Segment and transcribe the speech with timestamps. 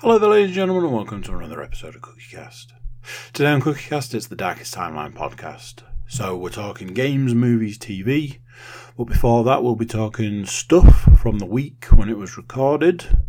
[0.00, 2.66] Hello there, ladies and gentlemen, and welcome to another episode of CookieCast.
[3.32, 5.82] Today on CookieCast, it's the Darkest Timeline podcast.
[6.06, 8.38] So we're talking games, movies, TV,
[8.96, 13.24] but before that, we'll be talking stuff from the week when it was recorded,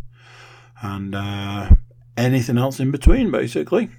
[0.80, 1.70] and uh,
[2.16, 3.90] anything else in between, basically.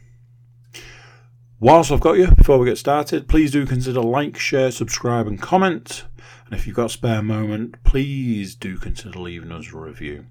[1.59, 5.41] Whilst I've got you, before we get started, please do consider like, share, subscribe, and
[5.41, 6.05] comment.
[6.45, 10.27] And if you've got a spare moment, please do consider leaving us a review.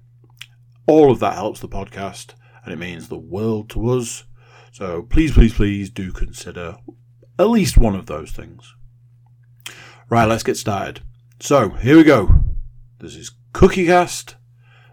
[0.87, 4.25] All of that helps the podcast, and it means the world to us.
[4.71, 6.77] So please, please, please do consider
[7.37, 8.75] at least one of those things.
[10.09, 11.01] Right, let's get started.
[11.39, 12.43] So here we go.
[12.99, 14.35] This is CookieCast,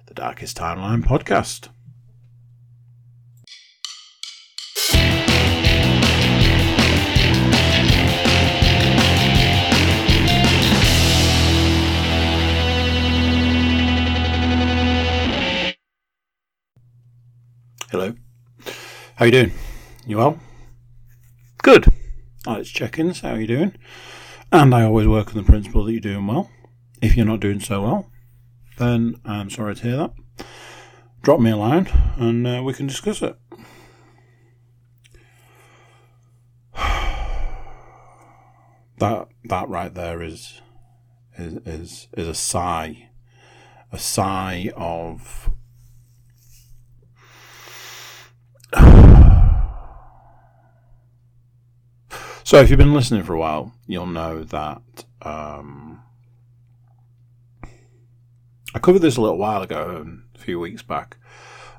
[0.06, 1.69] the Darkest Timeline podcast.
[17.91, 18.12] Hello.
[19.17, 19.53] How you doing?
[20.06, 20.39] You well?
[21.62, 21.91] Good.
[22.44, 23.20] To check-ins.
[23.20, 23.78] How are you doing?
[24.53, 26.50] And I always work on the principle that you're doing well.
[27.00, 28.11] If you're not doing so well,
[28.77, 30.12] then I'm sorry to hear that.
[31.22, 33.39] Drop me a line and uh, we can discuss it.
[38.98, 40.61] That that right there is
[41.39, 43.11] is is, is a sigh,
[43.92, 45.50] a sigh of
[52.48, 56.02] So, if you've been listening for a while, you'll know that um,
[58.74, 61.19] I covered this a little while ago, a few weeks back,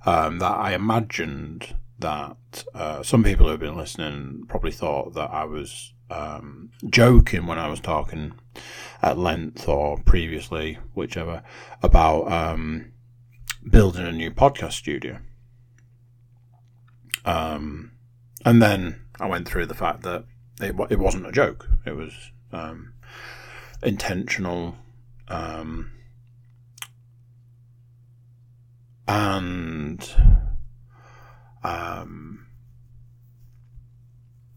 [0.05, 5.31] um, that I imagined that uh, some people who have been listening probably thought that
[5.31, 8.33] I was um, joking when I was talking
[9.01, 11.41] at length or previously, whichever,
[11.81, 12.91] about um,
[13.67, 15.17] building a new podcast studio.
[17.25, 17.93] Um,
[18.45, 20.25] and then I went through the fact that
[20.59, 21.67] it, it wasn't a joke.
[21.85, 22.93] It was um,
[23.83, 24.75] intentional.
[25.27, 25.91] Um,
[29.07, 30.15] and
[31.63, 32.45] um,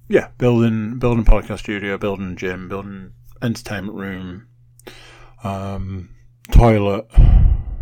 [0.09, 4.47] yeah, building building podcast studio, building gym, building entertainment room,
[5.43, 6.11] um,
[6.51, 7.07] toilet.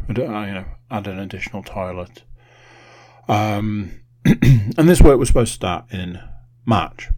[0.08, 2.24] You know, add an additional toilet.
[3.28, 6.20] Um, and this work was supposed to start in
[6.64, 7.08] March.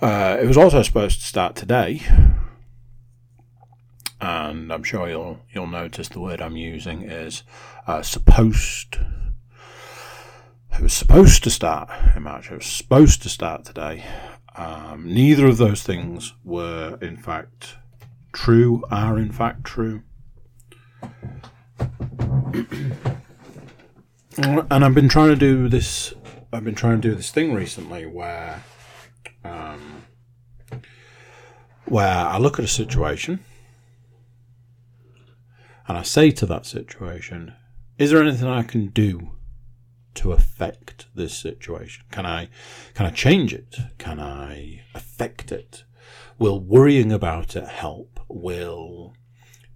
[0.00, 2.02] Uh, it was also supposed to start today,
[4.20, 7.42] and I'm sure you'll you'll notice the word I'm using is
[7.86, 8.98] uh, supposed.
[10.72, 12.50] It was supposed to start in March.
[12.50, 14.04] It was supposed to start today.
[14.54, 17.76] Um, neither of those things were, in fact,
[18.34, 18.84] true.
[18.90, 20.02] Are in fact true.
[24.38, 26.12] and I've been trying to do this.
[26.52, 28.62] I've been trying to do this thing recently where
[29.46, 30.02] um,
[31.86, 33.44] where I look at a situation
[35.88, 37.54] and I say to that situation,
[37.98, 39.32] is there anything I can do
[40.14, 42.04] to affect this situation?
[42.10, 42.48] Can I
[42.94, 43.76] can I change it?
[43.98, 45.84] Can I affect it?
[46.38, 48.20] Will worrying about it help?
[48.28, 49.14] Will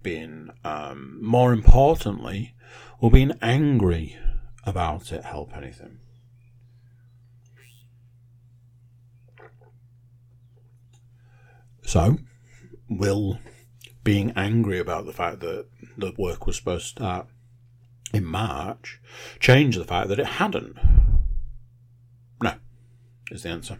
[0.03, 2.55] being um, more importantly,
[2.99, 4.17] will being angry
[4.65, 6.00] about it help anything?
[11.91, 12.19] So,
[12.87, 13.37] will
[14.05, 15.65] being angry about the fact that
[15.97, 17.27] the work was supposed to start
[18.13, 19.01] in March
[19.41, 20.77] change the fact that it hadn't?
[22.41, 22.53] No,
[23.29, 23.79] is the answer.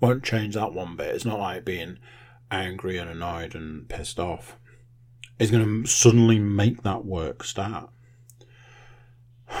[0.00, 1.14] Won't change that one bit.
[1.14, 1.98] It's not like being
[2.50, 4.56] angry and annoyed and pissed off.
[5.38, 7.90] It's going to suddenly make that work start.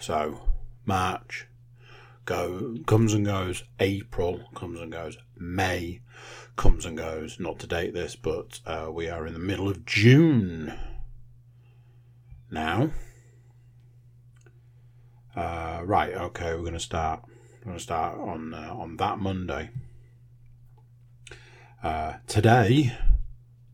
[0.00, 0.48] So,
[0.86, 1.46] March
[2.24, 3.64] go comes and goes.
[3.80, 5.18] April comes and goes.
[5.36, 6.00] May
[6.56, 7.38] comes and goes.
[7.38, 10.74] Not to date this, but uh, we are in the middle of June
[12.50, 12.90] now.
[15.34, 16.14] Uh, right.
[16.14, 16.54] Okay.
[16.54, 17.22] We're going to start.
[17.60, 19.70] We're going to start on uh, on that Monday.
[21.82, 22.96] Uh, today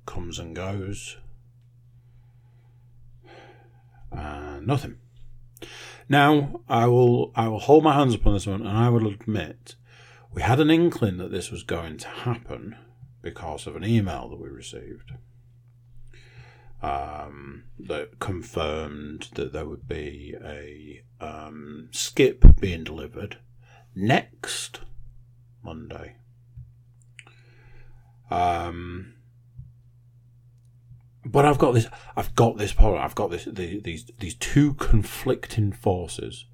[0.06, 1.17] comes and goes.
[4.14, 4.96] Uh, nothing.
[6.08, 9.06] Now, I will I will hold my hands up on this one, and I will
[9.06, 9.76] admit
[10.32, 12.76] we had an inkling that this was going to happen
[13.20, 15.12] because of an email that we received
[16.82, 23.38] um, that confirmed that there would be a um, skip being delivered
[23.94, 24.81] next
[25.62, 26.17] Monday.
[28.31, 29.14] Um,
[31.25, 31.87] but I've got this.
[32.17, 32.96] I've got this power.
[32.96, 33.44] I've got this.
[33.44, 36.46] The, these these two conflicting forces.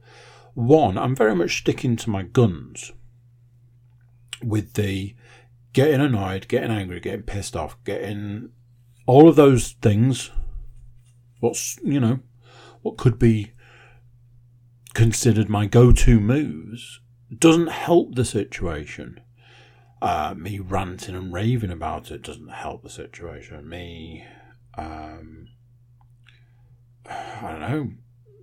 [0.53, 2.93] One, I'm very much sticking to my guns.
[4.43, 5.15] With the
[5.73, 8.51] getting annoyed, getting angry, getting pissed off, getting
[9.07, 10.31] all of those things.
[11.41, 12.21] What's you know,
[12.83, 13.53] what could be
[14.95, 17.01] considered my go-to moves
[17.37, 19.21] doesn't help the situation.
[20.01, 23.69] Uh, me ranting and raving about it doesn't help the situation.
[23.69, 24.25] Me
[24.77, 25.49] um,
[27.09, 27.91] I don't know,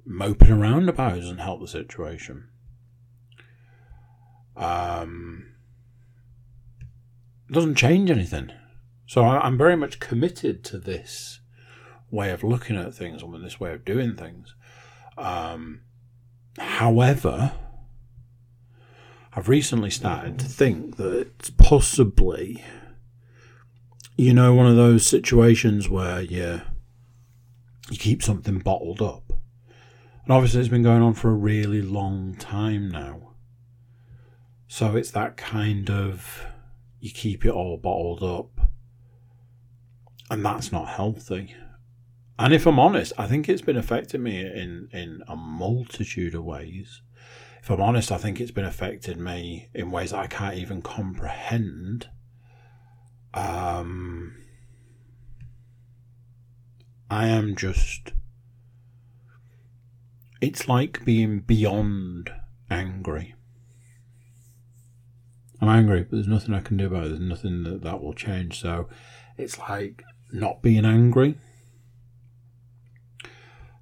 [0.05, 2.49] moping around about it doesn't help the situation.
[4.57, 5.54] Um,
[7.51, 8.51] doesn't change anything.
[9.07, 11.39] So I, am very much committed to this
[12.09, 14.55] way of looking at things and this way of doing things.
[15.17, 15.81] Um,
[16.57, 17.53] however,
[19.33, 22.63] I've recently started to think that it's possibly
[24.17, 26.61] you know, one of those situations where you
[27.89, 29.23] you keep something bottled up.
[30.23, 33.33] And obviously, it's been going on for a really long time now.
[34.67, 36.47] So it's that kind of
[37.05, 38.69] you keep it all bottled up,
[40.29, 41.55] and that's not healthy.
[42.37, 46.43] And if I'm honest, I think it's been affecting me in, in a multitude of
[46.43, 47.01] ways.
[47.61, 52.09] If I'm honest, I think it's been affecting me in ways I can't even comprehend
[53.35, 54.33] um,
[57.09, 58.13] I am just.
[60.41, 62.31] It's like being beyond
[62.69, 63.35] angry.
[65.65, 67.09] I'm angry, but there's nothing I can do about it.
[67.09, 68.59] There's nothing that that will change.
[68.59, 68.87] So
[69.37, 71.37] it's like not being angry.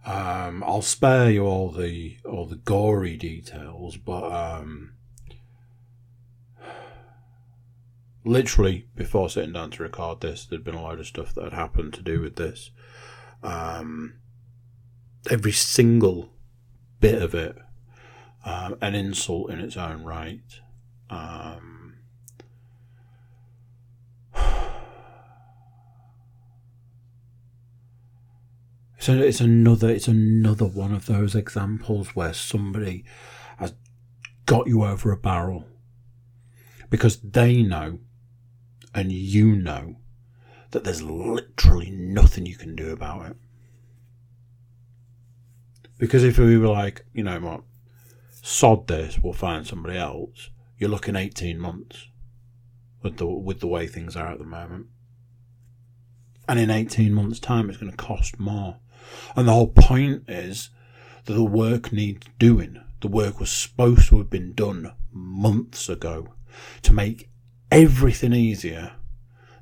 [0.06, 4.94] Um, I'll spare you all the all the gory details, but um,
[8.24, 11.54] literally before sitting down to record this, there'd been a load of stuff that had
[11.54, 12.72] happened to do with this.
[13.42, 14.16] Um,
[15.30, 16.34] every single
[17.00, 17.58] bit of it,
[18.46, 20.62] um, an insult in its own right.
[21.14, 21.96] Um,
[29.00, 33.06] so it's another it's another one of those examples where somebody
[33.58, 33.74] has
[34.46, 35.66] got you over a barrel
[36.90, 38.00] because they know
[38.94, 39.98] and you know
[40.72, 43.38] that there's literally nothing you can do about it.
[45.98, 47.62] Because if we were like, you know what,
[48.32, 50.50] sod this, we'll find somebody else,
[50.84, 52.10] you're looking 18 months
[53.02, 54.88] with the, with the way things are at the moment.
[56.46, 58.80] And in 18 months' time, it's going to cost more.
[59.34, 60.72] And the whole point is
[61.24, 62.82] that the work needs doing.
[63.00, 66.34] The work was supposed to have been done months ago
[66.82, 67.30] to make
[67.72, 68.92] everything easier,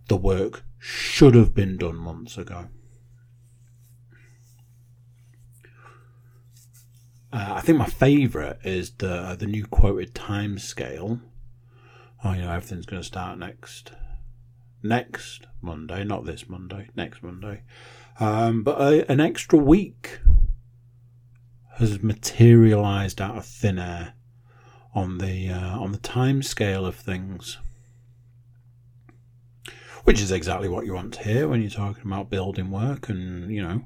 [0.07, 2.69] the work should have been done months ago.
[7.33, 11.19] Uh, I think my favourite is the the new quoted time scale.
[12.23, 13.93] Oh, you know, everything's going to start next
[14.83, 17.63] next Monday, not this Monday, next Monday.
[18.19, 20.19] Um, but a, an extra week
[21.77, 24.13] has materialised out of thin air
[24.93, 27.57] on the uh, on the time scale of things
[30.03, 33.51] which is exactly what you want to hear when you're talking about building work and
[33.53, 33.83] you know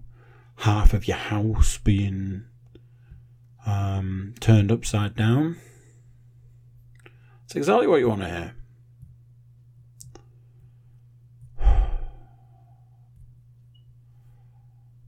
[0.59, 2.45] half of your house being
[3.65, 5.57] um, turned upside down.
[7.45, 8.55] It's exactly what you want to hear.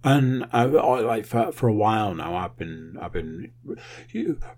[0.03, 3.51] And I, I, like for, for a while now, I've been I've been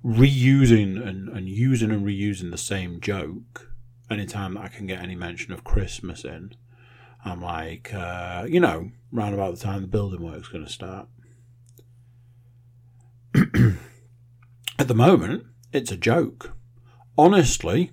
[0.06, 3.72] reusing and, and using and reusing the same joke
[4.12, 6.54] anytime that I can get any mention of Christmas in,
[7.26, 11.08] I'm like, uh, you know, round about the time the building work's going to start.
[14.80, 16.54] At the moment, it's a joke.
[17.18, 17.92] Honestly,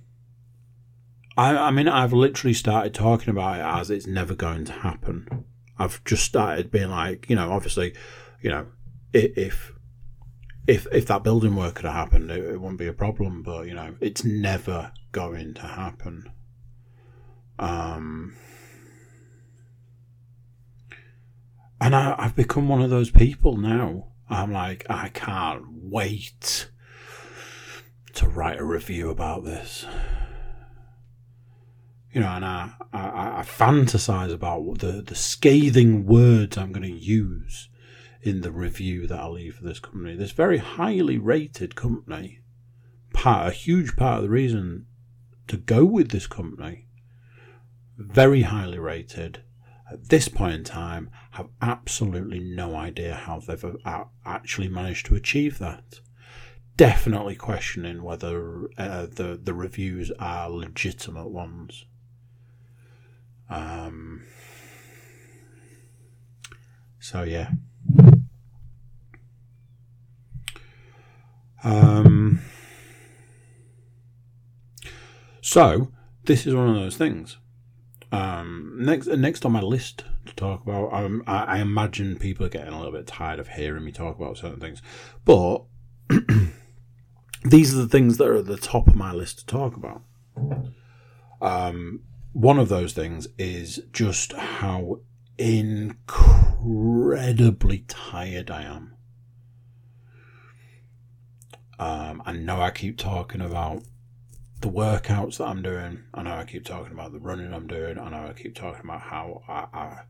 [1.36, 5.44] I, I mean, I've literally started talking about it as it's never going to happen.
[5.80, 7.92] I've just started being like, you know, obviously,
[8.40, 8.68] you know,
[9.12, 9.72] if
[10.68, 13.42] if if that building work had happened, it, it wouldn't be a problem.
[13.42, 16.30] But you know, it's never going to happen.
[17.58, 18.36] Um,
[21.80, 24.12] and I, I've become one of those people now.
[24.30, 26.68] I'm like, I can't wait
[28.16, 29.86] to write a review about this.
[32.12, 37.04] You know, and I, I, I fantasize about the, the scathing words I'm going to
[37.04, 37.68] use
[38.22, 40.16] in the review that I leave for this company.
[40.16, 42.40] This very highly rated company,
[43.12, 44.86] part a huge part of the reason
[45.48, 46.86] to go with this company,
[47.98, 49.42] very highly rated,
[49.92, 55.14] at this point in time, have absolutely no idea how they've uh, actually managed to
[55.14, 56.00] achieve that.
[56.76, 61.86] Definitely questioning whether uh, the the reviews are legitimate ones.
[63.48, 64.24] Um.
[66.98, 67.50] So yeah.
[71.64, 72.40] Um.
[75.40, 75.92] So
[76.24, 77.38] this is one of those things.
[78.12, 82.50] Um, next, next on my list to talk about, um, I, I imagine people are
[82.50, 84.82] getting a little bit tired of hearing me talk about certain things,
[85.24, 85.64] but
[87.50, 90.02] these are the things that are at the top of my list to talk about.
[91.40, 94.98] Um, one of those things is just how
[95.38, 98.94] incredibly tired I am.
[101.78, 103.82] Um, I know I keep talking about
[104.60, 106.04] the workouts that I'm doing.
[106.14, 107.98] I know I keep talking about the running I'm doing.
[107.98, 110.00] I know I keep talking about how I, I,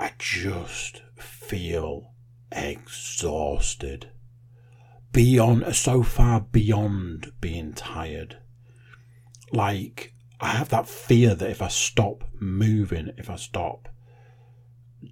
[0.00, 2.12] I just feel
[2.50, 4.10] exhausted.
[5.12, 8.38] Beyond, so far beyond being tired.
[9.52, 13.88] Like, I have that fear that if I stop moving, if I stop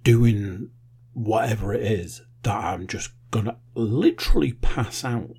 [0.03, 0.71] doing
[1.13, 5.37] whatever it is, that I'm just gonna literally pass out.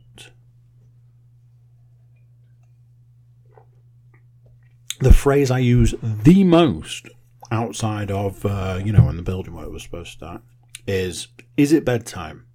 [5.03, 7.09] the phrase I use the most
[7.51, 10.43] outside of, uh, you know, when the building work was supposed to start
[10.87, 12.47] is, is it bedtime?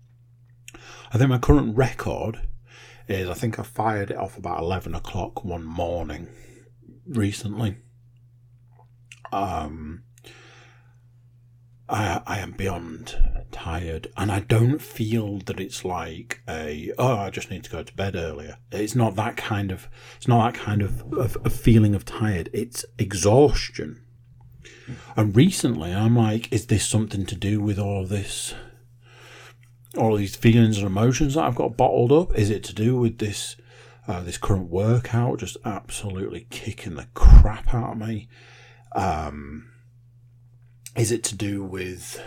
[1.11, 2.47] I think my current record
[3.07, 6.27] is I think I fired it off about 11 o'clock one morning
[7.07, 7.77] recently.
[9.31, 10.03] Um,
[11.89, 17.29] I, I am beyond tired, and I don't feel that it's like a oh I
[17.29, 18.57] just need to go to bed earlier.
[18.71, 19.87] It's not that kind of
[20.17, 22.49] it's not that kind of, of, of feeling of tired.
[22.53, 24.03] It's exhaustion.
[25.15, 28.53] And recently, I'm like, is this something to do with all this,
[29.96, 32.38] all these feelings and emotions that I've got bottled up?
[32.38, 33.56] Is it to do with this,
[34.08, 38.27] uh, this current workout just absolutely kicking the crap out of me?
[38.94, 39.70] Um,
[40.96, 42.22] is it to do with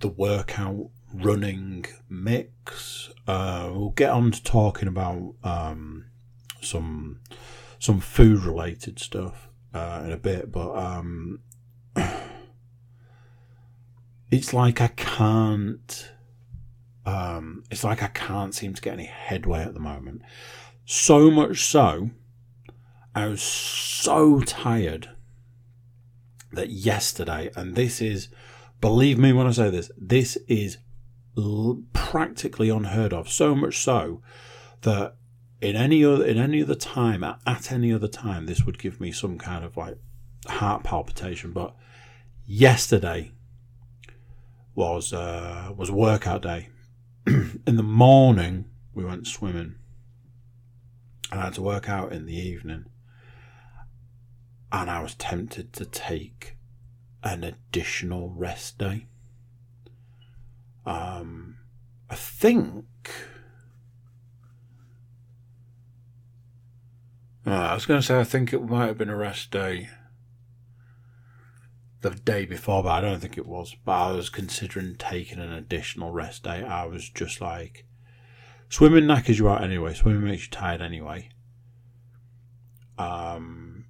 [0.00, 3.10] the workout running mix?
[3.26, 6.06] Uh, we'll get on to talking about um,
[6.60, 7.20] some
[7.78, 11.40] some food related stuff uh, in a bit, but um,
[14.30, 16.10] it's like I can't.
[17.06, 20.22] Um, it's like I can't seem to get any headway at the moment.
[20.86, 22.10] So much so,
[23.14, 25.10] I was so tired
[26.52, 28.28] that yesterday, and this is,
[28.80, 30.78] believe me when I say this, this is
[31.36, 33.28] l- practically unheard of.
[33.28, 34.22] So much so
[34.82, 35.16] that
[35.60, 39.00] in any other in any other time at, at any other time, this would give
[39.00, 39.96] me some kind of like
[40.46, 41.52] heart palpitation.
[41.52, 41.74] But
[42.46, 43.32] yesterday
[44.74, 46.68] was uh, was workout day.
[47.26, 49.76] in the morning, we went swimming.
[51.32, 52.86] I had to work out in the evening
[54.74, 56.56] and I was tempted to take
[57.22, 59.06] an additional rest day.
[60.84, 61.58] Um,
[62.10, 62.84] I think.
[67.46, 69.90] Uh, I was going to say, I think it might have been a rest day
[72.10, 73.74] the day before, but I don't think it was.
[73.84, 76.62] But I was considering taking an additional rest day.
[76.62, 77.86] I was just like,
[78.68, 79.94] swimming knackers you out anyway.
[79.94, 81.30] Swimming makes you tired anyway.
[82.98, 83.86] Um,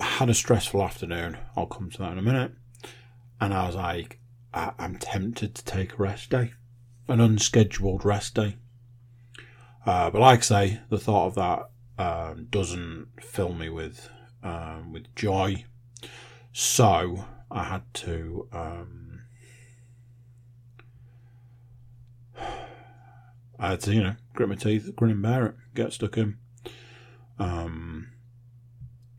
[0.00, 1.38] had a stressful afternoon.
[1.56, 2.52] I'll come to that in a minute.
[3.40, 4.20] And I was like,
[4.54, 6.52] I- am tempted to take a rest day,
[7.08, 8.56] an unscheduled rest day.
[9.84, 11.70] Uh, but like I say, the thought of that
[12.02, 14.08] um, doesn't fill me with
[14.42, 15.64] um, with joy.
[16.52, 18.48] So I had to.
[18.52, 19.22] Um,
[23.60, 26.38] I had to, you know, grit my teeth, grin and bear it, get stuck in.
[27.38, 28.12] Um,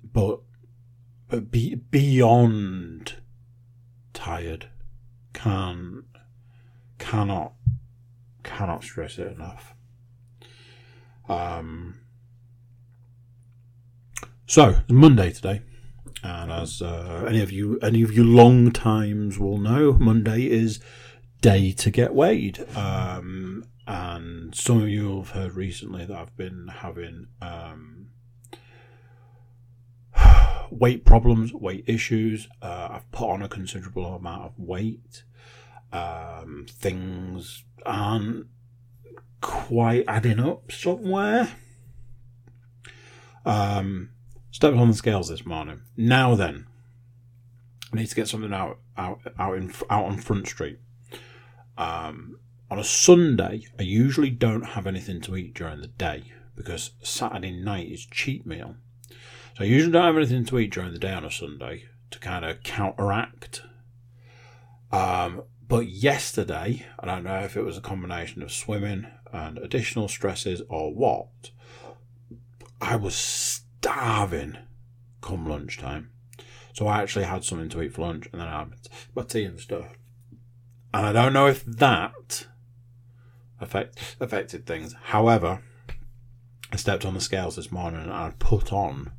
[0.03, 0.39] but
[1.27, 3.15] but be beyond
[4.13, 4.69] tired.
[5.33, 6.03] Can
[6.97, 7.53] cannot
[8.43, 9.73] cannot stress it enough.
[11.27, 12.01] Um.
[14.45, 15.61] So Monday today,
[16.23, 20.79] and as uh, any of you any of you long times will know, Monday is
[21.41, 22.65] day to get weighed.
[22.75, 28.09] Um, and some of you have heard recently that I've been having um,
[30.69, 32.47] weight problems, weight issues.
[32.61, 35.23] Uh, I've put on a considerable amount of weight.
[35.91, 38.47] Um, things aren't
[39.41, 41.49] quite adding up somewhere.
[43.45, 44.11] Um,
[44.51, 45.81] stepped on the scales this morning.
[45.95, 46.65] Now then,
[47.91, 50.79] I need to get something out out out in out on Front Street.
[51.77, 52.39] Um,
[52.69, 57.51] on a Sunday, I usually don't have anything to eat during the day because Saturday
[57.51, 58.75] night is cheat meal.
[59.57, 62.19] So I usually don't have anything to eat during the day on a Sunday to
[62.19, 63.63] kind of counteract.
[64.91, 70.07] Um, but yesterday, I don't know if it was a combination of swimming and additional
[70.07, 71.51] stresses or what,
[72.81, 74.57] I was starving
[75.21, 76.09] come lunchtime.
[76.73, 78.71] So I actually had something to eat for lunch and then I had
[79.15, 79.87] my tea and stuff.
[80.93, 82.47] And I don't know if that
[83.59, 84.95] affect, affected things.
[85.03, 85.61] However,
[86.71, 89.11] I stepped on the scales this morning and I put on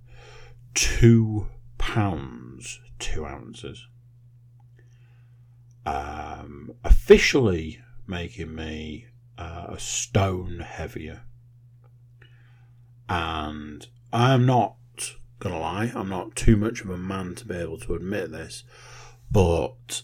[0.75, 1.49] two
[1.79, 3.87] pounds, two ounces.
[5.87, 9.07] Um, officially making me
[9.39, 11.23] uh, a stone heavier.
[13.09, 14.77] And I am not
[15.39, 18.65] gonna lie, I'm not too much of a man to be able to admit this,
[19.31, 20.03] but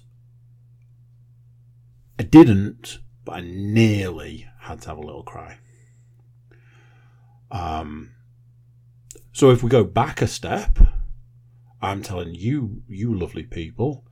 [2.18, 5.58] I didn't, but I nearly had to have a little cry.
[7.50, 8.12] Um,
[9.32, 10.78] so if we go back a step,
[11.82, 14.06] I'm telling you, you lovely people,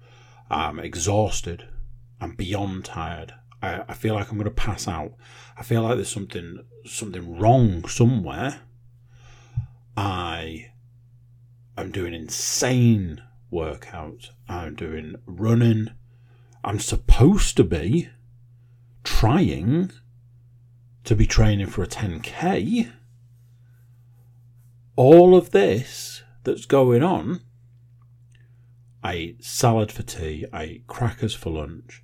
[0.51, 1.67] I'm exhausted.
[2.21, 3.35] I'm beyond tired.
[3.63, 5.15] I, I feel like I'm going to pass out.
[5.57, 8.61] I feel like there's something something wrong somewhere.
[9.97, 10.71] I
[11.77, 13.23] am doing insane
[13.53, 14.31] workouts.
[14.49, 15.91] I'm doing running.
[16.63, 18.09] I'm supposed to be
[19.05, 19.93] trying
[21.05, 22.91] to be training for a 10k.
[24.97, 27.41] All of this that's going on.
[29.03, 30.47] I ate salad for tea.
[30.53, 32.03] I eat crackers for lunch.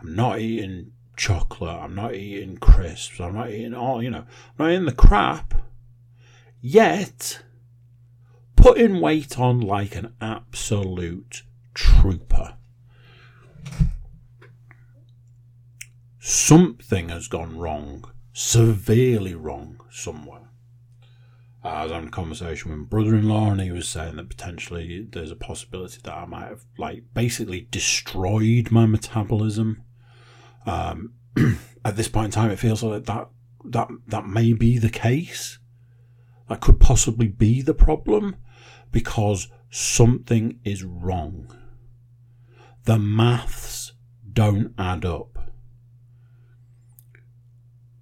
[0.00, 1.76] I'm not eating chocolate.
[1.76, 3.20] I'm not eating crisps.
[3.20, 4.24] I'm not eating all, you know,
[4.58, 5.54] I'm not eating the crap.
[6.60, 7.42] Yet,
[8.56, 12.54] putting weight on like an absolute trooper.
[16.18, 20.48] Something has gone wrong, severely wrong somewhere.
[21.62, 25.30] I was having a conversation with my brother-in-law, and he was saying that potentially there's
[25.30, 29.82] a possibility that I might have, like, basically destroyed my metabolism.
[30.66, 31.14] Um,
[31.84, 33.28] at this point in time, it feels like that
[33.64, 35.58] that that may be the case.
[36.48, 38.36] That could possibly be the problem
[38.90, 41.54] because something is wrong.
[42.84, 43.92] The maths
[44.32, 45.52] don't add up.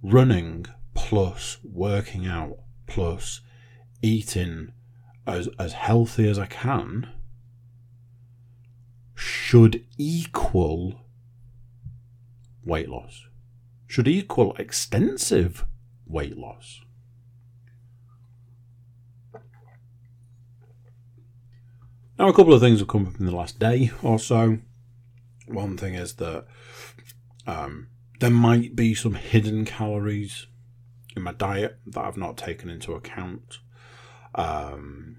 [0.03, 3.41] Running plus working out plus
[4.01, 4.73] eating
[5.27, 7.09] as, as healthy as I can
[9.15, 11.01] should equal
[12.65, 13.27] weight loss,
[13.87, 15.65] should equal extensive
[16.07, 16.83] weight loss.
[22.19, 24.59] Now, a couple of things have come up in the last day or so.
[25.47, 26.47] One thing is that
[27.47, 27.89] um,
[28.21, 30.47] there might be some hidden calories
[31.15, 33.59] in my diet that I've not taken into account.
[34.35, 35.19] Um,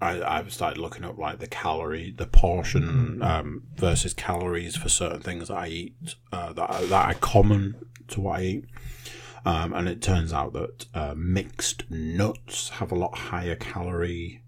[0.00, 5.20] I, I've started looking up like the calorie, the portion um, versus calories for certain
[5.20, 7.74] things that I eat uh, that are, that are common
[8.08, 8.64] to what I eat.
[9.44, 14.42] Um, and it turns out that uh, mixed nuts have a lot higher calorie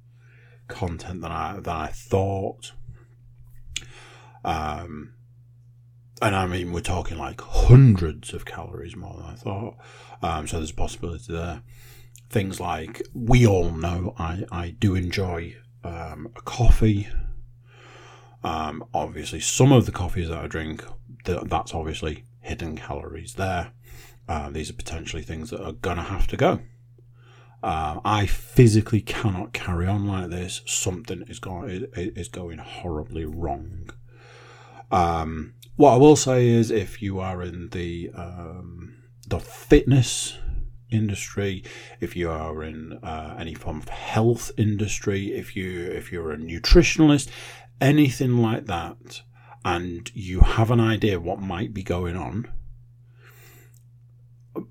[0.70, 2.72] content than I than I thought.
[4.44, 5.14] Um,
[6.22, 9.76] and I mean, we're talking like hundreds of calories more than I thought.
[10.22, 11.62] Um, so there's a possibility there.
[12.28, 17.09] Things like we all know I, I do enjoy um, a coffee.
[18.44, 20.85] Um, obviously, some of the coffees that I drink,
[21.24, 23.72] that's obviously hidden calories there.
[24.28, 26.61] Uh, these are potentially things that are gonna have to go.
[27.62, 30.62] Um, I physically cannot carry on like this.
[30.64, 33.90] Something is going is going horribly wrong.
[34.90, 40.38] Um, what I will say is, if you are in the um, the fitness
[40.90, 41.62] industry,
[42.01, 46.38] if you are in uh, any form of health industry, if you if you're a
[46.38, 47.29] nutritionalist,
[47.81, 49.23] anything like that,
[49.64, 52.51] and you have an idea what might be going on,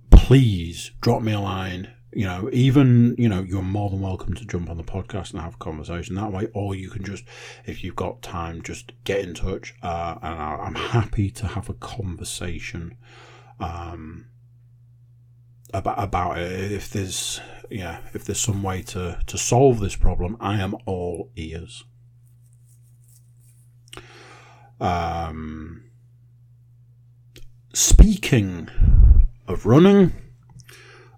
[0.09, 4.45] please drop me a line you know, even, you know, you're more than welcome to
[4.45, 7.23] jump on the podcast and have a conversation that way, or you can just,
[7.65, 9.75] if you've got time, just get in touch.
[9.83, 12.97] Uh, and I, am happy to have a conversation
[13.59, 14.25] um,
[15.71, 16.71] about about it.
[16.71, 21.29] If there's, yeah, if there's some way to to solve this problem, I am all
[21.35, 21.83] ears.
[24.79, 25.91] Um,
[27.73, 28.69] speaking
[29.47, 30.13] of running.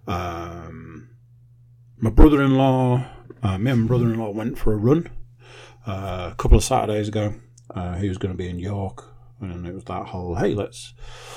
[0.06, 1.10] Um,
[1.98, 3.06] my brother-in-law,
[3.42, 5.08] uh, me and my brother-in-law went for a run
[5.86, 7.34] uh, a couple of Saturdays ago.
[7.74, 9.08] Uh, he was going to be in York,
[9.40, 10.94] and it was that whole hey, let's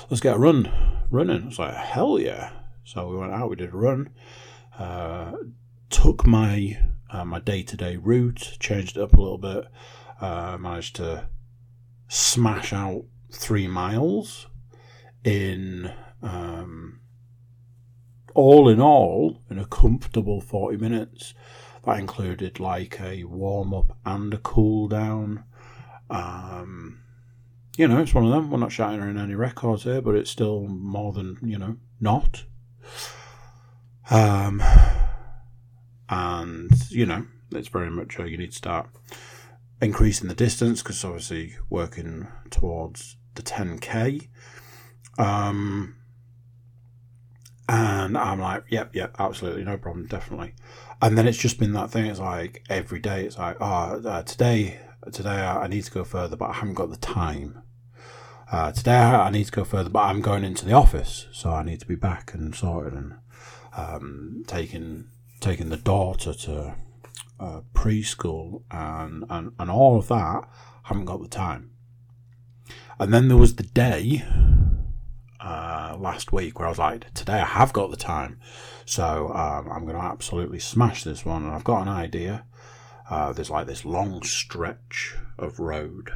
[0.10, 0.72] let's get a run
[1.10, 1.48] running.
[1.48, 2.52] It's like hell yeah!
[2.84, 4.10] So we went out, we did a run,
[4.78, 5.34] uh,
[5.90, 6.78] took my
[7.10, 9.66] uh, my day to day route, changed it up a little bit,
[10.20, 11.30] uh, managed to
[12.08, 14.48] smash out three miles
[15.24, 17.00] in um,
[18.36, 21.34] all in all in a comfortable 40 minutes
[21.86, 25.44] that included like a warm up and a cool down
[26.10, 27.00] um,
[27.78, 28.52] you know it's one of them.
[28.52, 32.44] We're not shattering any records here but it's still more than you know not.
[34.12, 34.62] Um,
[36.10, 38.90] and you know it's very much you need to start
[39.82, 44.28] increasing the distance because obviously working towards the 10k
[45.18, 45.96] um,
[47.68, 50.54] and I'm like, yep, yep, absolutely, no problem, definitely.
[51.02, 52.06] And then it's just been that thing.
[52.06, 54.80] It's like every day, it's like, oh, uh, today,
[55.12, 57.62] today I need to go further, but I haven't got the time.
[58.52, 61.64] Uh, today I need to go further, but I'm going into the office, so I
[61.64, 63.16] need to be back and sorted and
[63.76, 65.10] um, taking
[65.42, 66.76] taking the daughter to
[67.40, 70.16] uh, preschool and, and and all of that.
[70.16, 70.48] I
[70.84, 71.72] haven't got the time.
[73.00, 74.24] And then there was the day
[75.46, 78.40] uh, last week where I was like, today I have got the time,
[78.84, 81.44] so um, I'm going to absolutely smash this one.
[81.44, 82.46] And I've got an idea.
[83.08, 86.10] Uh, there's like this long stretch of road.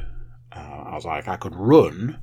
[0.50, 2.20] Uh, I was like, I could run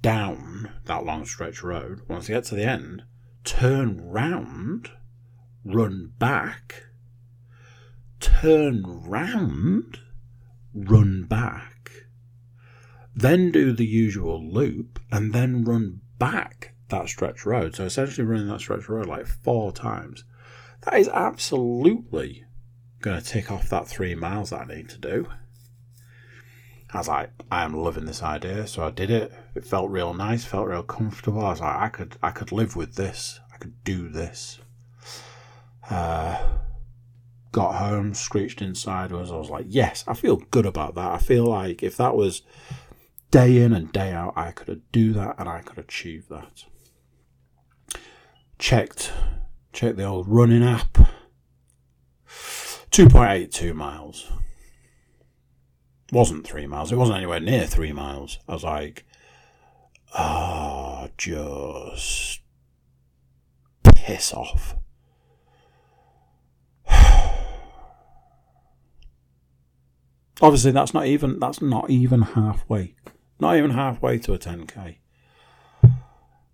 [0.00, 2.00] down that long stretch road.
[2.08, 3.02] Once I get to the end,
[3.44, 4.88] turn round,
[5.62, 6.84] run back,
[8.18, 9.98] turn round,
[10.72, 11.77] run back
[13.20, 17.74] then do the usual loop, and then run back that stretch road.
[17.74, 20.24] So essentially running that stretch road like four times.
[20.82, 22.44] That is absolutely
[23.00, 25.26] going to tick off that three miles that I need to do.
[26.92, 29.32] I was like, I am loving this idea, so I did it.
[29.54, 31.44] It felt real nice, felt real comfortable.
[31.44, 33.40] I was like, I could, I could live with this.
[33.52, 34.60] I could do this.
[35.90, 36.38] Uh,
[37.52, 39.30] got home, screeched inside was.
[39.30, 41.10] I was like, yes, I feel good about that.
[41.10, 42.42] I feel like if that was
[43.30, 46.64] day in and day out, I could do that and I could achieve that.
[48.58, 49.12] Checked,
[49.72, 50.98] checked the old running app.
[52.90, 54.30] 2.82 miles.
[56.10, 56.90] Wasn't three miles.
[56.90, 58.38] It wasn't anywhere near three miles.
[58.48, 59.04] I was like,
[60.14, 62.40] ah, oh, just
[63.84, 64.74] piss off.
[70.40, 72.94] Obviously, that's not even that's not even halfway.
[73.40, 74.96] Not even halfway to a 10k.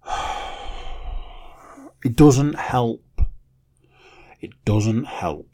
[2.04, 3.02] It doesn't help.
[4.38, 5.48] It doesn't help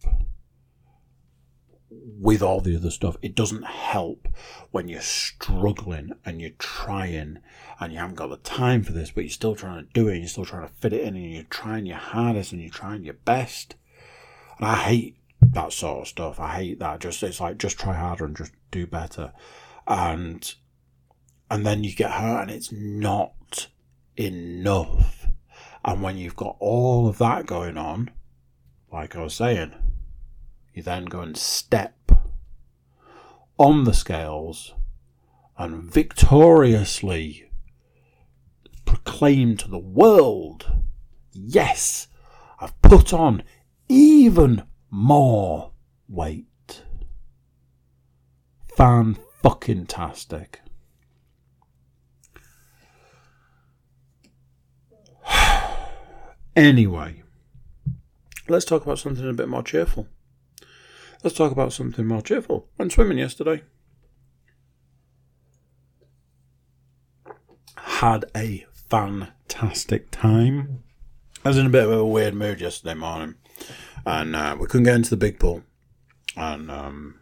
[1.91, 3.17] with all the other stuff.
[3.23, 4.29] It doesn't help
[4.71, 7.39] when you're struggling and you're trying
[7.79, 10.13] and you haven't got the time for this, but you're still trying to do it
[10.13, 12.71] and you're still trying to fit it in and you're trying your hardest and you're
[12.71, 13.77] trying your best.
[14.59, 16.41] And I hate that sort of stuff.
[16.41, 17.01] I hate that.
[17.01, 19.33] Just it's like just try harder and just do better.
[19.87, 20.53] And
[21.51, 23.67] and then you get hurt and it's not
[24.17, 25.27] enough.
[25.85, 28.11] And when you've got all of that going on,
[28.93, 29.75] like I was saying,
[30.73, 32.13] you then go and step
[33.59, 34.75] on the scales
[35.59, 37.51] and victoriously
[38.85, 40.71] proclaim to the world,
[41.33, 42.09] yes,
[42.61, 43.43] I've put on
[43.89, 45.73] even more
[46.09, 46.83] weight.
[48.77, 50.61] Fan fucking tastic.
[56.61, 57.23] Anyway,
[58.47, 60.07] let's talk about something a bit more cheerful.
[61.25, 62.69] Let's talk about something more cheerful.
[62.77, 63.63] Went swimming yesterday.
[67.79, 70.83] Had a fantastic time.
[71.47, 73.37] I was in a bit of a weird mood yesterday morning,
[74.05, 75.63] and uh, we couldn't get into the big pool,
[76.37, 77.21] and um,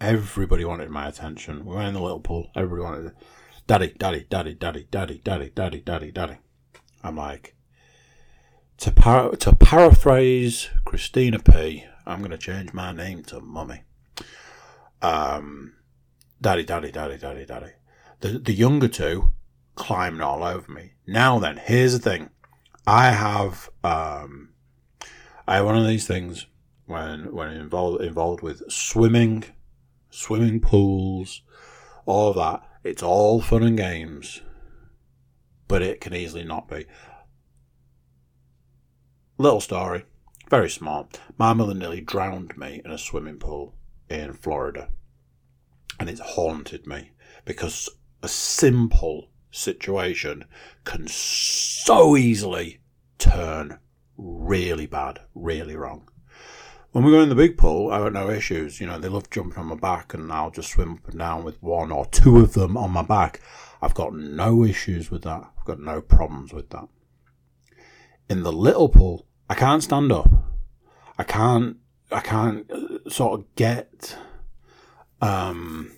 [0.00, 1.66] everybody wanted my attention.
[1.66, 2.52] We went in the little pool.
[2.54, 3.12] Everybody wanted,
[3.66, 6.36] daddy, daddy, daddy, daddy, daddy, daddy, daddy, daddy, daddy.
[7.02, 7.56] I'm like,
[8.78, 13.82] to, par- to paraphrase Christina P, I'm going to change my name to Mummy.
[15.02, 15.74] Um,
[16.40, 17.72] daddy, daddy, daddy, daddy, daddy.
[18.20, 19.30] The, the younger two
[19.74, 20.92] climbing all over me.
[21.06, 22.30] Now then, here's the thing.
[22.86, 24.50] I have, um,
[25.46, 26.46] I have one of these things
[26.86, 29.44] when, when involved, involved with swimming,
[30.10, 31.42] swimming pools,
[32.04, 32.62] all that.
[32.84, 34.42] It's all fun and games,
[35.66, 36.86] but it can easily not be.
[39.38, 40.06] Little story,
[40.48, 41.10] very small.
[41.36, 43.74] My mother nearly drowned me in a swimming pool
[44.08, 44.88] in Florida.
[46.00, 47.10] And it's haunted me
[47.44, 47.90] because
[48.22, 50.46] a simple situation
[50.84, 52.80] can so easily
[53.18, 53.78] turn
[54.16, 56.08] really bad, really wrong.
[56.92, 58.80] When we go in the big pool, I got no issues.
[58.80, 61.44] You know, they love jumping on my back, and I'll just swim up and down
[61.44, 63.42] with one or two of them on my back.
[63.82, 65.44] I've got no issues with that.
[65.58, 66.88] I've got no problems with that.
[68.28, 70.30] In the little pool, I can't stand up.
[71.18, 71.76] I can't.
[72.10, 74.16] I can't uh, sort of get.
[75.20, 75.92] Um,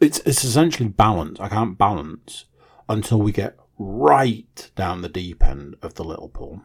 [0.00, 1.40] it's it's essentially balance.
[1.40, 2.46] I can't balance
[2.88, 6.62] until we get right down the deep end of the little pool.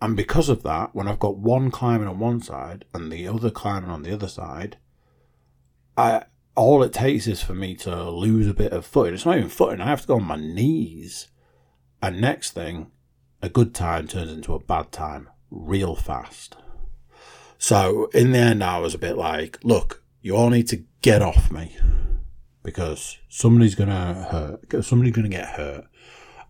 [0.00, 3.50] And because of that, when I've got one climbing on one side and the other
[3.50, 4.76] climbing on the other side,
[5.96, 6.24] I
[6.54, 9.14] all it takes is for me to lose a bit of footing.
[9.14, 9.80] It's not even footing.
[9.80, 11.28] I have to go on my knees.
[12.02, 12.90] And next thing,
[13.40, 16.56] a good time turns into a bad time real fast.
[17.58, 21.22] So in the end, I was a bit like, look, you all need to get
[21.22, 21.76] off me
[22.64, 23.94] because somebody's going to
[24.30, 25.84] hurt, somebody's going to get hurt,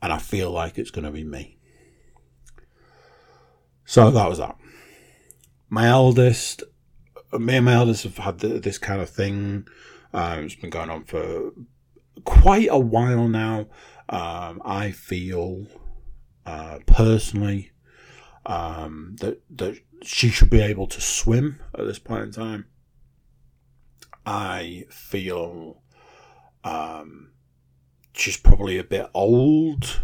[0.01, 1.59] and I feel like it's going to be me.
[3.85, 4.57] So that was that.
[5.69, 6.63] My eldest,
[7.39, 9.67] me and my eldest have had this kind of thing.
[10.15, 11.53] Um, it's been going on for
[12.25, 13.67] quite a while now.
[14.13, 15.67] Um, I feel
[16.47, 17.73] uh, personally
[18.47, 22.67] um, that that she should be able to swim at this point in time.
[24.27, 25.83] I feel
[26.63, 27.33] um,
[28.13, 30.01] she's probably a bit old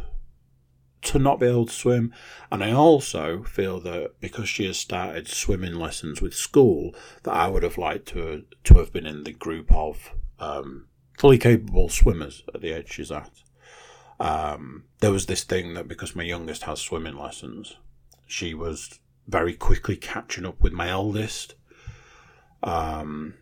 [1.02, 2.12] to not be able to swim.
[2.50, 7.48] And I also feel that because she has started swimming lessons with school, that I
[7.48, 12.42] would have liked to to have been in the group of um, fully capable swimmers
[12.54, 13.30] at the age she's at.
[14.20, 17.76] Um, there was this thing that because my youngest has swimming lessons,
[18.26, 21.54] she was very quickly catching up with my eldest.
[22.62, 23.34] Um,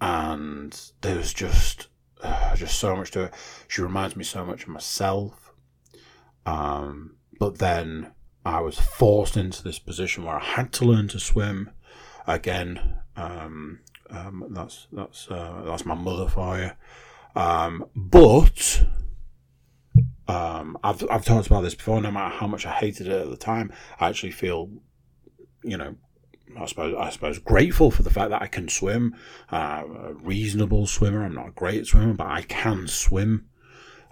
[0.00, 1.88] and there was just
[2.22, 3.30] uh, just so much to her.
[3.68, 5.52] She reminds me so much of myself.
[6.44, 8.12] Um, but then
[8.44, 11.70] I was forced into this position where I had to learn to swim
[12.26, 12.98] again.
[13.16, 13.80] Um,
[14.10, 16.70] um, that's that's uh, that's my mother for you.
[17.40, 18.84] Um, but
[20.30, 22.00] um, I've I've talked about this before.
[22.00, 24.70] No matter how much I hated it at the time, I actually feel,
[25.64, 25.96] you know,
[26.56, 29.16] I suppose I suppose grateful for the fact that I can swim.
[29.50, 31.24] Uh, a reasonable swimmer.
[31.24, 33.46] I'm not a great swimmer, but I can swim.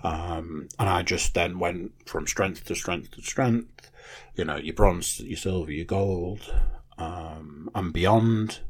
[0.03, 3.91] Um, and I just then went from strength to strength to strength.
[4.35, 6.53] You know, your bronze, your silver, your gold,
[6.97, 8.61] um, and beyond.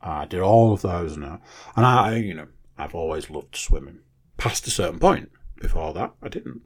[0.00, 1.40] I did all of those now,
[1.76, 4.00] and I, you know, I've always loved swimming.
[4.36, 5.30] Past a certain point,
[5.60, 6.60] before that, I didn't.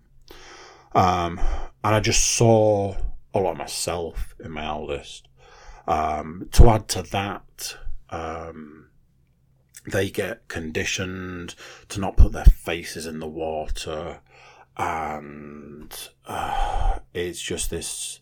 [0.95, 1.39] Um,
[1.85, 2.97] and I just saw
[3.35, 5.29] a lot of myself in my eldest
[5.89, 7.77] um, to add to that,
[8.11, 8.91] um,
[9.87, 11.55] they get conditioned
[11.89, 14.21] to not put their faces in the water,
[14.77, 18.21] and uh, it's just this.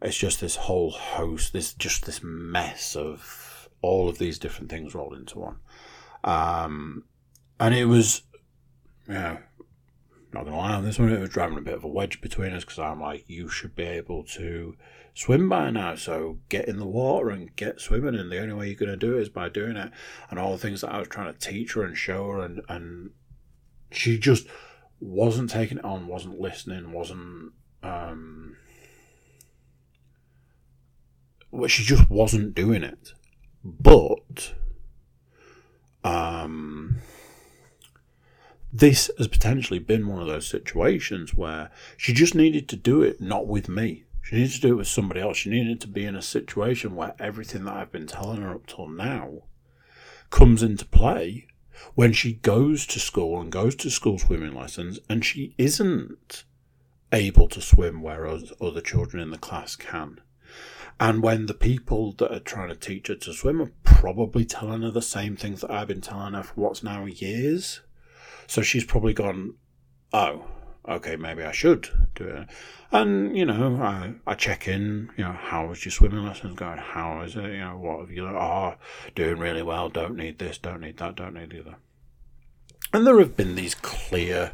[0.00, 1.52] It's just this whole host.
[1.52, 5.56] This just this mess of all of these different things rolled into one,
[6.22, 7.02] um,
[7.58, 8.22] and it was,
[9.08, 9.38] know,
[10.32, 12.52] not gonna lie on this one, it was driving a bit of a wedge between
[12.52, 14.76] us because I'm like, you should be able to
[15.14, 18.14] swim by now, so get in the water and get swimming.
[18.14, 19.90] And the only way you're gonna do it is by doing it.
[20.30, 22.62] And all the things that I was trying to teach her and show her, and
[22.68, 23.10] and
[23.90, 24.46] she just
[25.00, 27.52] wasn't taking it on, wasn't listening, wasn't.
[27.82, 28.56] Um,
[31.50, 33.14] well, she just wasn't doing it.
[33.64, 34.54] But
[36.02, 36.96] um
[38.72, 43.20] this has potentially been one of those situations where she just needed to do it
[43.20, 44.04] not with me.
[44.22, 45.38] She needed to do it with somebody else.
[45.38, 48.66] She needed to be in a situation where everything that I've been telling her up
[48.66, 49.42] till now
[50.30, 51.48] comes into play
[51.94, 56.44] when she goes to school and goes to school swimming lessons and she isn't
[57.12, 60.20] able to swim whereas other children in the class can.
[61.00, 64.82] And when the people that are trying to teach her to swim are probably telling
[64.82, 67.80] her the same things that I've been telling her for what's now years
[68.50, 69.54] so she's probably gone,
[70.12, 70.44] oh,
[70.88, 72.48] okay, maybe I should do it.
[72.90, 76.78] And, you know, I, I check in, you know, how is your swimming lessons going?
[76.78, 77.44] How is it?
[77.44, 78.74] You know, what have you, oh,
[79.14, 81.76] doing really well, don't need this, don't need that, don't need the other.
[82.92, 84.50] And there have been these clear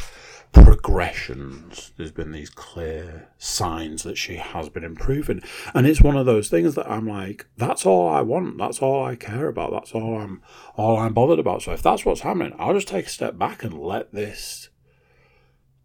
[0.65, 1.93] progressions.
[1.97, 5.43] There's been these clear signs that she has been improving.
[5.75, 8.59] And it's one of those things that I'm like, that's all I want.
[8.59, 9.73] That's all I care about.
[9.73, 10.43] That's all I'm
[10.77, 11.63] all I'm bothered about.
[11.63, 14.71] So if that's what's happening, I'll just take a step back and let this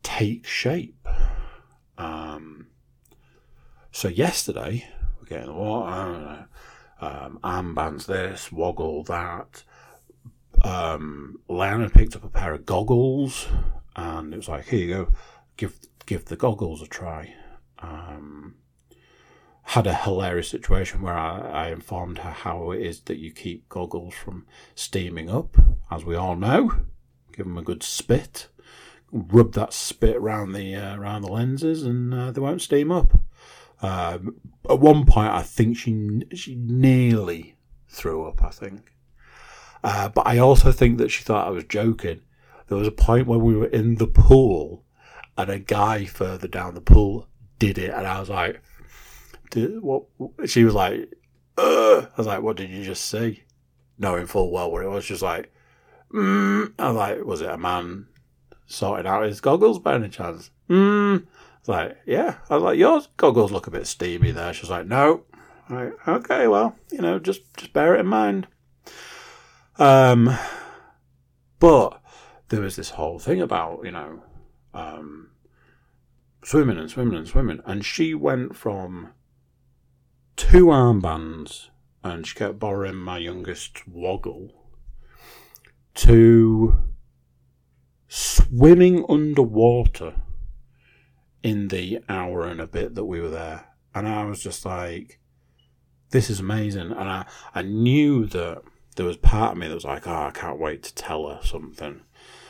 [0.03, 1.07] take shape.
[1.97, 2.67] Um
[3.91, 4.88] so yesterday,
[5.19, 6.47] we're getting the water,
[7.01, 9.63] um, armbands this, woggle that.
[10.63, 13.47] Um, had picked up a pair of goggles,
[13.95, 15.08] and it was like, here you go,
[15.58, 17.34] give give the goggles a try.
[17.80, 18.56] Um,
[19.63, 23.69] had a hilarious situation where I, I, informed her how it is that you keep
[23.69, 24.45] goggles from
[24.76, 25.58] steaming up,
[25.89, 26.71] as we all know.
[27.32, 28.50] Give them a good spit,
[29.12, 33.19] rub that spit around the uh, around the lenses, and uh, they won't steam up.
[33.82, 34.36] Um,
[34.69, 37.56] at one point, I think she she nearly
[37.88, 38.43] threw up.
[38.43, 38.93] I think,
[39.83, 42.21] uh, but I also think that she thought I was joking.
[42.67, 44.83] There was a point when we were in the pool,
[45.37, 47.27] and a guy further down the pool
[47.59, 48.61] did it, and I was like,
[49.55, 50.03] "What?"
[50.45, 51.11] She was like,
[51.57, 52.07] Ugh.
[52.11, 53.43] "I was like, what did you just see?"
[53.97, 55.53] Knowing full well what it was, just like,
[56.13, 56.73] mm.
[56.79, 58.07] I was like, "Was it a man
[58.65, 61.27] sorting out his goggles by any chance?" Mm
[61.61, 62.35] was like, yeah.
[62.49, 64.53] I was like, yours goggles look a bit steamy there.
[64.53, 65.23] She was like, no.
[65.69, 68.47] Like, okay, well, you know, just just bear it in mind.
[69.81, 70.37] Um,
[71.57, 72.03] but
[72.49, 74.21] there was this whole thing about you know,
[74.75, 75.31] um,
[76.43, 79.09] swimming and swimming and swimming, and she went from
[80.35, 81.69] two armbands,
[82.03, 84.53] and she kept borrowing my youngest woggle,
[85.95, 86.77] to
[88.07, 90.13] swimming underwater
[91.41, 93.65] in the hour and a bit that we were there.
[93.95, 95.19] And I was just like,
[96.11, 96.91] this is amazing.
[96.91, 98.61] And I, I knew that
[98.95, 101.39] there was part of me that was like, oh, I can't wait to tell her
[101.43, 102.01] something.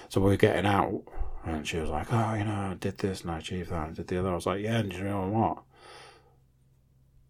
[0.10, 1.04] So we were getting out,
[1.46, 3.96] and she was like, oh, you know, I did this and I achieved that and
[3.96, 4.32] did the other.
[4.32, 5.64] I was like, yeah, and you know what?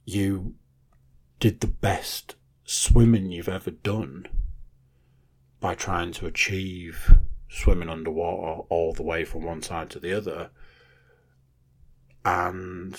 [0.05, 0.55] You
[1.39, 4.27] did the best swimming you've ever done
[5.59, 7.17] by trying to achieve
[7.49, 10.49] swimming underwater all the way from one side to the other
[12.23, 12.97] and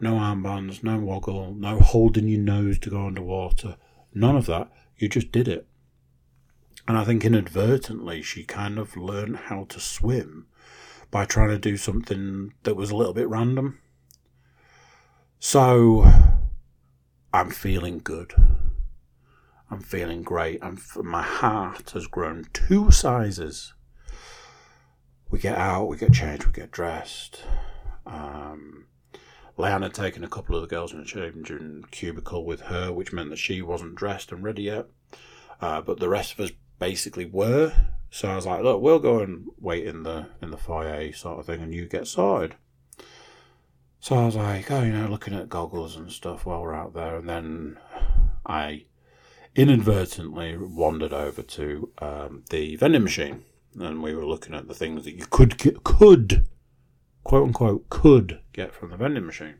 [0.00, 3.76] no armbands, no woggle, no holding your nose to go underwater.
[4.14, 4.70] None of that.
[4.96, 5.66] You just did it.
[6.86, 10.46] And I think inadvertently she kind of learned how to swim
[11.10, 13.80] by trying to do something that was a little bit random.
[15.40, 16.10] So
[17.32, 18.34] I'm feeling good.
[19.70, 20.58] I'm feeling great.
[20.62, 23.74] I'm, my heart has grown two sizes
[25.34, 27.42] we get out, we get changed, we get dressed.
[28.06, 28.86] Um,
[29.58, 33.12] Leanne had taken a couple of the girls in the changing cubicle with her, which
[33.12, 34.86] meant that she wasn't dressed and ready yet.
[35.60, 37.72] Uh, but the rest of us basically were.
[38.10, 41.40] So I was like, look, we'll go and wait in the in the foyer sort
[41.40, 42.56] of thing, and you get sorted.
[44.00, 46.94] So I was like, oh, you know, looking at goggles and stuff while we're out
[46.94, 47.78] there, and then
[48.44, 48.84] I
[49.54, 53.44] inadvertently wandered over to um, the vending machine
[53.80, 56.46] and we were looking at the things that you could get, could
[57.24, 59.56] quote unquote could get from the vending machine.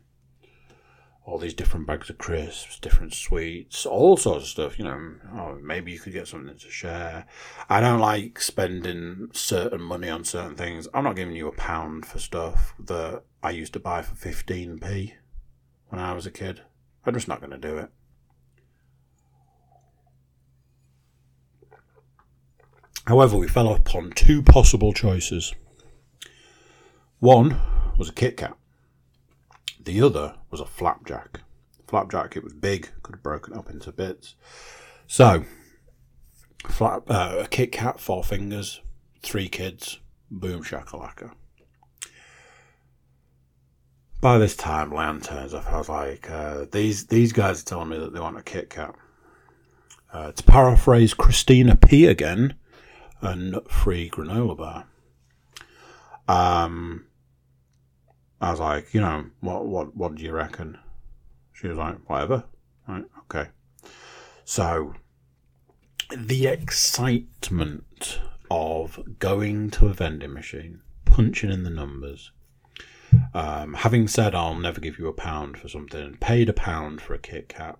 [1.25, 4.77] All these different bags of crisps, different sweets, all sorts of stuff.
[4.77, 7.25] You know, oh, maybe you could get something to share.
[7.67, 10.87] I don't like spending certain money on certain things.
[10.93, 15.13] I'm not giving you a pound for stuff that I used to buy for 15p
[15.89, 16.61] when I was a kid.
[17.03, 17.89] I'm just not going to do it.
[23.07, 25.53] However, we fell upon two possible choices.
[27.25, 27.59] One
[27.97, 28.55] was a Kit Kat.
[29.83, 31.41] The other was a flapjack.
[31.87, 34.35] Flapjack, it was big, could have broken up into bits.
[35.07, 35.43] So,
[36.79, 38.79] uh, a Kit Kat, four fingers,
[39.23, 39.97] three kids,
[40.29, 41.31] boom shakalaka.
[44.21, 45.65] By this time, Leanne turns up.
[45.73, 48.69] I was like, uh, these these guys are telling me that they want a Kit
[48.69, 48.93] Kat.
[50.13, 52.53] Uh, to paraphrase Christina P again,
[53.23, 54.85] a nut-free granola bar.
[56.27, 57.05] Um,
[58.41, 60.77] I was like, you know, what, what, what do you reckon?
[61.53, 62.43] She was like, whatever.
[62.87, 63.49] Right, okay.
[64.43, 64.93] So,
[66.15, 68.19] the excitement
[68.51, 72.31] of going to a vending machine, punching in the numbers,
[73.33, 77.13] um, having said I'll never give you a pound for something, paid a pound for
[77.13, 77.79] a Kit Kat,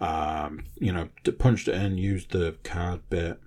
[0.00, 1.08] um, you know,
[1.38, 3.40] punched it in, used the card bit,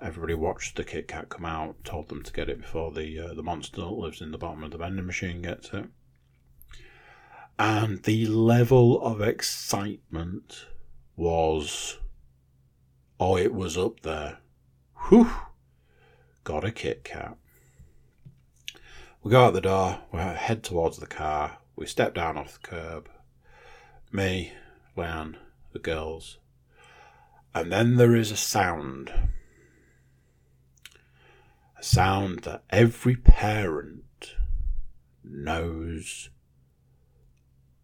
[0.00, 3.34] everybody watched the Kit Kat come out, told them to get it before the uh,
[3.34, 5.86] the monster that lives in the bottom of the vending machine gets it.
[7.58, 10.66] And the level of excitement
[11.14, 11.98] was,
[13.18, 14.38] oh, it was up there.
[15.08, 15.30] Whew!
[16.42, 17.36] Got a Kit Kat.
[19.22, 22.66] We go out the door, we head towards the car, we step down off the
[22.66, 23.10] curb.
[24.10, 24.54] Me,
[24.96, 25.36] Leanne,
[25.72, 26.38] the girls.
[27.54, 29.12] And then there is a sound
[31.80, 34.34] a sound that every parent
[35.24, 36.28] knows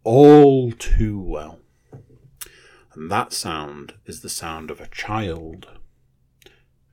[0.03, 1.59] all too well.
[2.93, 5.67] And that sound is the sound of a child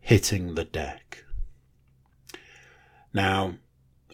[0.00, 1.24] hitting the deck.
[3.12, 3.56] Now,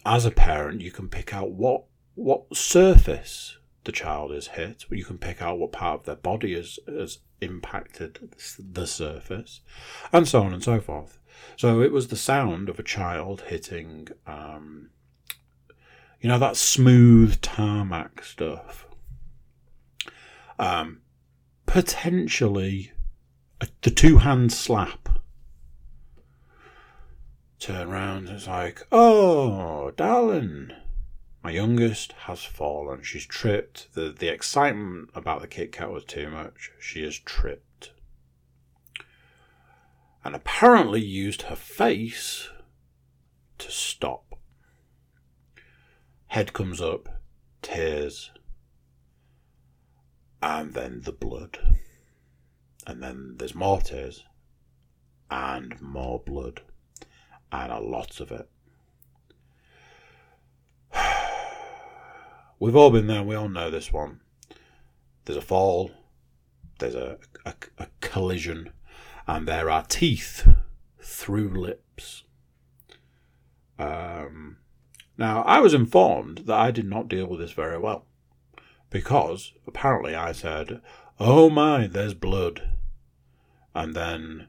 [0.05, 1.85] as a parent, you can pick out what
[2.15, 4.85] what surface the child is hit.
[4.89, 9.61] You can pick out what part of their body has, has impacted the surface,
[10.11, 11.20] and so on and so forth.
[11.55, 14.89] So it was the sound of a child hitting, um,
[16.19, 18.87] you know, that smooth tarmac stuff.
[20.59, 21.01] Um,
[21.65, 22.91] potentially
[23.59, 25.09] a, the two hand slap.
[27.59, 30.71] Turn round, it's like, oh, darling,
[31.43, 33.03] my youngest has fallen.
[33.03, 33.93] She's tripped.
[33.93, 36.71] The, the excitement about the Kit Kat was too much.
[36.79, 37.65] She has tripped.
[40.23, 42.49] And apparently used her face
[43.57, 44.39] to stop.
[46.27, 47.21] Head comes up,
[47.61, 48.31] tears,
[50.41, 51.59] and then the blood.
[52.87, 54.23] And then there's more tears,
[55.29, 56.61] and more blood,
[57.51, 58.49] and a lot of it.
[62.59, 63.23] We've all been there.
[63.23, 64.21] We all know this one.
[65.25, 65.91] There's a fall.
[66.79, 68.71] There's a, a, a collision.
[69.27, 70.47] And there are teeth
[70.99, 72.23] through lips.
[73.77, 74.57] Um,
[75.17, 78.05] now, I was informed that I did not deal with this very well.
[78.89, 80.81] Because apparently I said,
[81.19, 82.63] Oh my, there's blood.
[83.73, 84.47] And then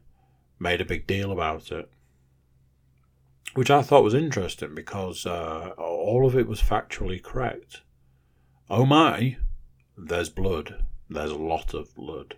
[0.59, 1.91] made a big deal about it.
[3.55, 7.83] Which I thought was interesting because uh, all of it was factually correct.
[8.71, 9.37] Oh my,
[9.97, 10.85] there's blood.
[11.11, 12.37] There's a lot of blood.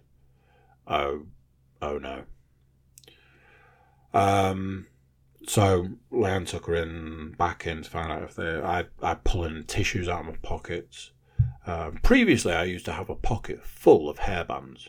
[0.89, 1.26] Oh,
[1.85, 2.24] oh no.
[4.12, 4.87] Um,
[5.47, 8.61] so Leanne took her in, back in to find out if they.
[8.61, 11.12] I I pulling tissues out of my pockets.
[11.66, 14.89] Um, previously, I used to have a pocket full of hairbands,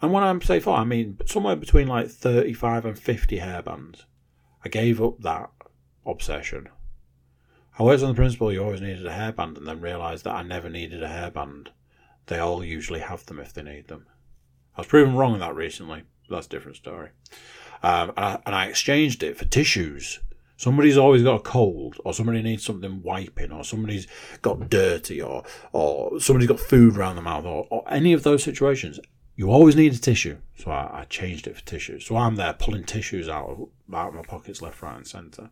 [0.00, 4.04] and when I say full, I mean somewhere between like thirty-five and fifty hairbands.
[4.64, 5.50] I gave up that
[6.04, 6.68] obsession
[7.78, 10.42] I worked on the principle you always needed a hairband and then realised that I
[10.42, 11.68] never needed a hairband.
[12.26, 14.06] They all usually have them if they need them.
[14.78, 16.04] I was proven wrong on that recently.
[16.30, 17.08] That's a different story.
[17.82, 20.20] Um, and, I, and I exchanged it for tissues.
[20.56, 24.06] Somebody's always got a cold, or somebody needs something wiping, or somebody's
[24.40, 28.44] got dirty, or or somebody's got food around the mouth, or, or any of those
[28.44, 29.00] situations.
[29.34, 32.06] You always need a tissue, so I, I changed it for tissues.
[32.06, 35.50] So I'm there pulling tissues out of, out of my pockets, left, right, and centre.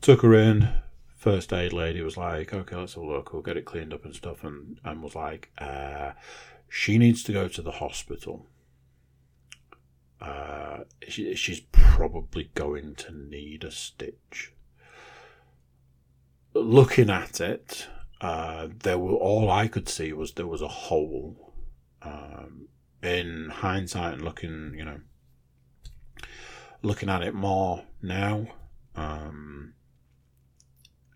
[0.00, 0.68] Took her in.
[1.16, 3.32] First aid lady was like, okay, let's have a look.
[3.32, 4.44] We'll get it cleaned up and stuff.
[4.44, 6.12] And, and was like, uh,
[6.68, 8.46] she needs to go to the hospital.
[10.20, 14.52] Uh, she, she's probably going to need a stitch.
[16.54, 17.86] Looking at it,
[18.20, 21.52] uh, there were all I could see was there was a hole.
[22.02, 22.68] Um,
[23.02, 25.00] in hindsight and looking, you know,
[26.82, 28.48] looking at it more now,
[28.94, 29.74] um,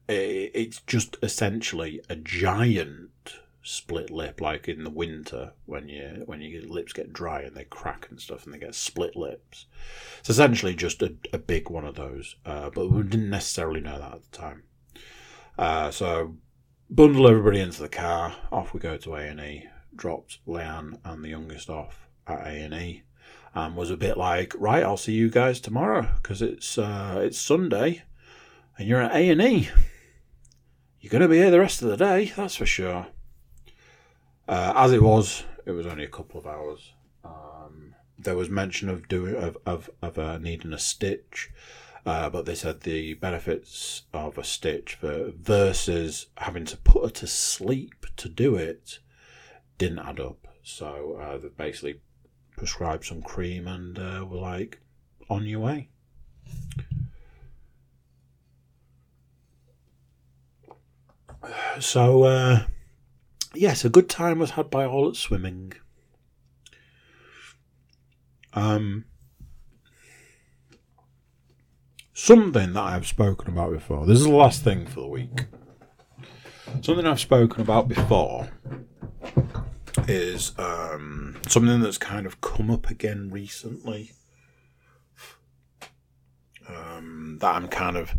[0.08, 3.10] it's just essentially a giant
[3.70, 7.64] split lip, like in the winter when you when your lips get dry and they
[7.64, 9.66] crack and stuff, and they get split lips.
[10.18, 13.98] It's essentially just a, a big one of those, uh, but we didn't necessarily know
[13.98, 14.64] that at the time.
[15.56, 16.36] Uh, so
[16.90, 19.68] bundle everybody into the car, off we go to A and E.
[19.94, 23.02] Dropped Leanne and the youngest off at A and E,
[23.54, 27.38] and was a bit like, right, I'll see you guys tomorrow because it's uh, it's
[27.38, 28.02] Sunday,
[28.76, 29.68] and you're at A and E.
[31.00, 33.06] You're going to be here the rest of the day, that's for sure.
[34.50, 36.92] Uh, as it was, it was only a couple of hours.
[37.24, 41.50] Um, there was mention of doing of of, of uh, needing a stitch,
[42.04, 47.10] uh, but they said the benefits of a stitch for, versus having to put her
[47.10, 48.98] to sleep to do it
[49.78, 50.48] didn't add up.
[50.64, 52.00] So uh, they basically
[52.56, 54.80] prescribed some cream and uh, were like,
[55.28, 55.90] on your way.
[61.78, 62.64] So, uh,
[63.54, 65.72] yes, a good time was had by all at swimming.
[68.52, 69.04] Um,
[72.12, 74.06] something that I've spoken about before.
[74.06, 75.46] This is the last thing for the week.
[76.82, 78.48] Something I've spoken about before
[80.06, 84.12] is um, something that's kind of come up again recently.
[86.68, 88.14] Um, that I'm kind of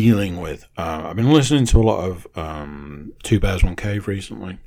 [0.00, 0.66] dealing with.
[0.78, 4.58] Uh, I've been listening to a lot of um, Two Bears One Cave recently,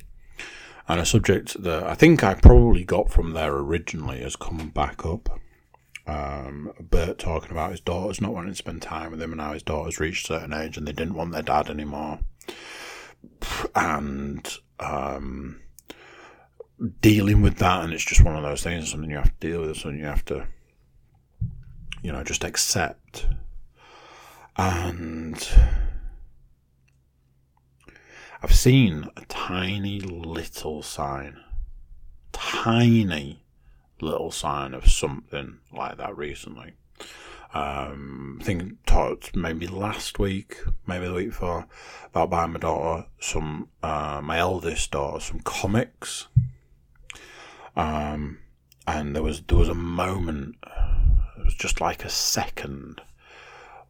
[0.86, 5.04] and a subject that I think I probably got from there originally has come back
[5.04, 5.40] up.
[6.06, 9.52] Um, Bert talking about his daughters not wanting to spend time with him, and now
[9.52, 12.20] his daughters reached a certain age and they didn't want their dad anymore.
[13.74, 14.48] And
[14.78, 15.60] um,
[17.00, 18.92] dealing with that, and it's just one of those things.
[18.92, 19.76] Something you have to deal with.
[19.76, 20.46] Something you have to,
[22.00, 23.26] you know, just accept.
[24.58, 25.48] And
[28.42, 31.40] I've seen a tiny little sign,
[32.32, 33.44] tiny
[34.00, 36.72] little sign of something like that recently.
[37.52, 41.66] Um, I think talked maybe last week, maybe the week before,
[42.06, 46.28] about buying my daughter some, uh, my eldest daughter, some comics.
[47.74, 48.38] Um,
[48.86, 50.56] and there was there was a moment,
[51.38, 53.00] it was just like a second,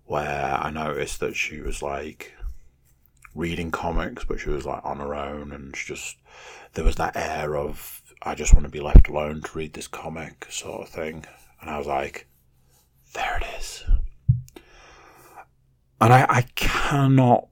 [0.06, 2.32] where I noticed that she was like
[3.34, 6.16] reading comics, but she was like on her own, and she just
[6.74, 9.88] there was that air of I just want to be left alone to read this
[9.88, 11.26] comic sort of thing,
[11.60, 12.26] and I was like,
[13.14, 13.84] there it is,
[16.00, 17.48] and I, I cannot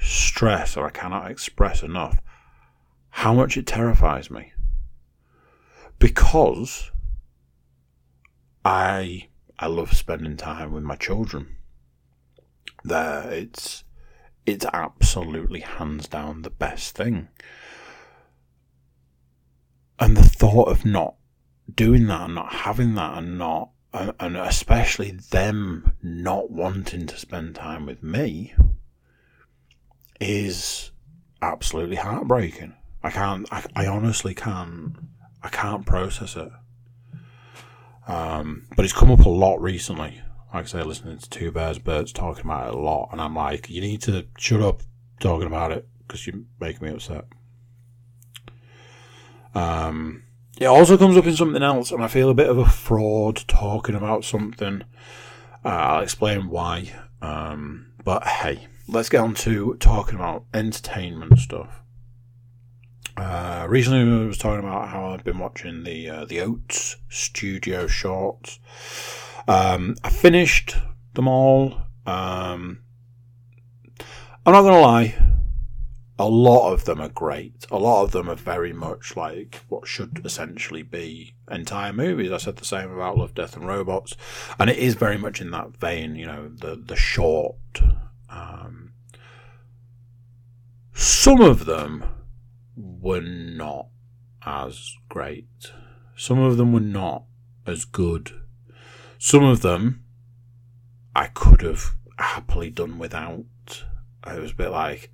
[0.00, 2.18] stress or I cannot express enough
[3.10, 4.52] how much it terrifies me.
[5.98, 6.92] Because
[8.64, 9.28] I
[9.58, 11.56] I love spending time with my children.
[12.84, 13.84] There, it's
[14.46, 17.28] it's absolutely hands down the best thing.
[19.98, 21.16] And the thought of not
[21.74, 27.56] doing that and not having that and not, and especially them not wanting to spend
[27.56, 28.54] time with me
[30.20, 30.92] is
[31.42, 32.74] absolutely heartbreaking.
[33.02, 34.96] I can't, I, I honestly can't,
[35.42, 36.50] I can't process it.
[38.08, 41.78] Um, but it's come up a lot recently like I say, listening to Two Bears
[41.78, 44.82] Bert's talking about it a lot, and I'm like, you need to shut up
[45.20, 47.26] talking about it because you're making me upset.
[49.54, 50.24] Um,
[50.58, 53.44] it also comes up in something else, and I feel a bit of a fraud
[53.46, 54.84] talking about something.
[55.64, 56.92] Uh, I'll explain why.
[57.20, 61.82] Um, but hey, let's get on to talking about entertainment stuff.
[63.18, 67.88] Uh, recently, I was talking about how I've been watching the uh, the Oats Studio
[67.88, 68.60] Shorts.
[69.48, 70.76] Um, I finished
[71.14, 71.78] them all.
[72.06, 72.84] Um,
[74.46, 75.16] I'm not gonna lie,
[76.16, 77.66] a lot of them are great.
[77.72, 82.30] A lot of them are very much like what should essentially be entire movies.
[82.30, 84.16] I said the same about Love, Death, and Robots,
[84.60, 86.14] and it is very much in that vein.
[86.14, 87.56] You know, the the short.
[88.30, 88.92] Um,
[90.92, 92.04] some of them
[93.00, 93.88] were not
[94.44, 95.72] as great.
[96.16, 97.24] Some of them were not
[97.66, 98.32] as good
[99.18, 100.04] some of them
[101.14, 103.44] I could have happily done without.
[104.26, 105.10] It was a bit like,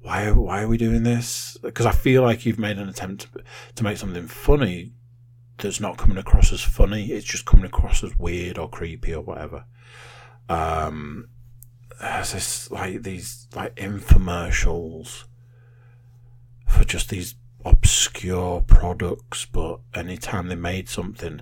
[0.00, 1.58] why, why are we doing this?
[1.60, 3.44] Because I feel like you've made an attempt to,
[3.74, 4.92] to make something funny
[5.58, 7.06] that's not coming across as funny.
[7.06, 9.66] It's just coming across as weird or creepy or whatever.
[10.48, 11.28] Um,
[12.00, 15.24] there's this like these like infomercials
[16.68, 21.40] for just these obscure products, but anytime they made something,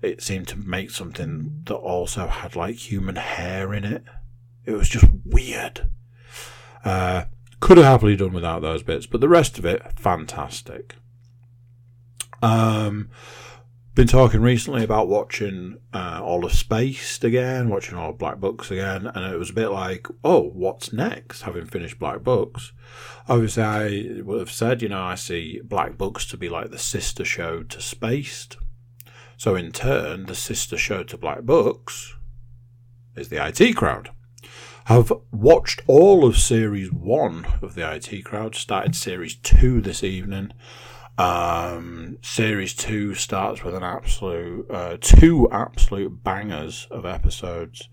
[0.00, 4.04] it seemed to make something that also had like human hair in it.
[4.64, 5.88] It was just weird.
[6.84, 7.24] Uh,
[7.60, 10.94] could have happily done without those bits, but the rest of it, fantastic.
[12.40, 13.10] Um,
[13.98, 18.70] been talking recently about watching uh, all of Spaced again, watching all of Black Books
[18.70, 21.42] again, and it was a bit like, oh, what's next?
[21.42, 22.70] Having finished Black Books,
[23.28, 26.78] obviously I would have said, you know, I see Black Books to be like the
[26.78, 28.56] sister show to Spaced.
[29.36, 32.14] So, in turn, the sister show to Black Books
[33.16, 34.10] is the IT Crowd.
[34.88, 40.52] I've watched all of Series 1 of the IT Crowd, started Series 2 this evening.
[41.18, 47.88] Um, series 2 starts with an absolute, uh, two absolute bangers of episodes.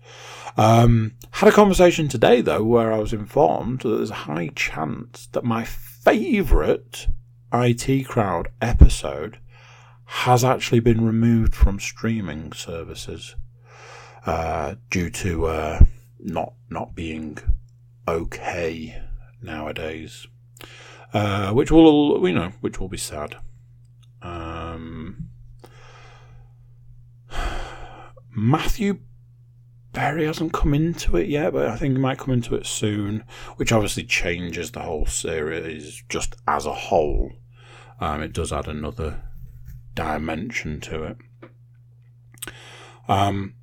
[0.56, 5.26] Um, had a conversation today, though, where I was informed that there's a high chance
[5.32, 7.08] that my favourite
[7.52, 9.38] IT Crowd episode
[10.04, 13.34] has actually been removed from streaming services
[14.24, 15.80] uh, due to uh,
[16.20, 17.38] not not being
[18.06, 19.02] okay
[19.42, 20.28] nowadays,
[21.16, 23.36] uh, which will you know which will be sad.
[24.20, 25.30] Um,
[28.30, 28.98] Matthew
[29.94, 33.24] Berry hasn't come into it yet, but I think he might come into it soon,
[33.56, 37.32] which obviously changes the whole series just as a whole.
[37.98, 39.22] Um, it does add another
[39.94, 41.16] dimension to it.
[43.08, 43.54] Um,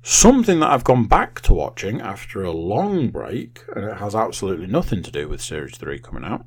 [0.00, 4.68] something that I've gone back to watching after a long break, and it has absolutely
[4.68, 6.46] nothing to do with Series 3 coming out.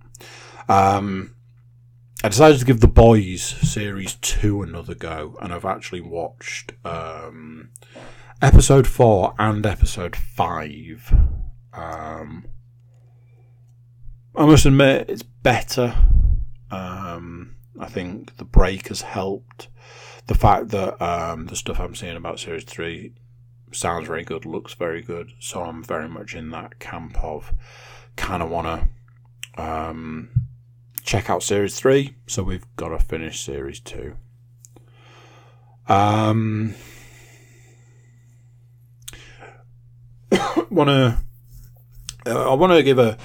[0.70, 1.36] Um,
[2.24, 7.70] I decided to give The Boys Series 2 another go, and I've actually watched um,
[8.42, 11.14] Episode 4 and Episode 5.
[11.74, 12.46] Um,
[14.36, 15.96] I must admit, it's better.
[16.72, 19.70] Um, I think the break has helped.
[20.26, 23.14] The fact that um, the stuff I'm seeing about Series 3
[23.72, 25.32] sounds very good, looks very good.
[25.40, 27.54] So I'm very much in that camp of
[28.16, 28.90] kind of want to
[29.58, 30.30] um,
[31.04, 32.16] check out Series 3.
[32.28, 34.16] So we've got to finish Series 2.
[35.88, 36.76] Um,
[40.70, 41.18] want to
[42.28, 43.18] uh, I want to give a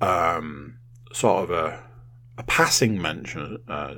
[0.00, 0.78] um,
[1.12, 1.82] sort of a,
[2.38, 3.94] a passing mention uh,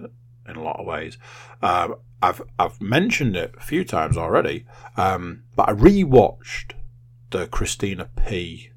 [0.48, 1.18] in a lot of ways.
[1.62, 1.90] Uh,
[2.20, 6.72] I've I've mentioned it a few times already, um, but I rewatched
[7.30, 8.70] the Christina P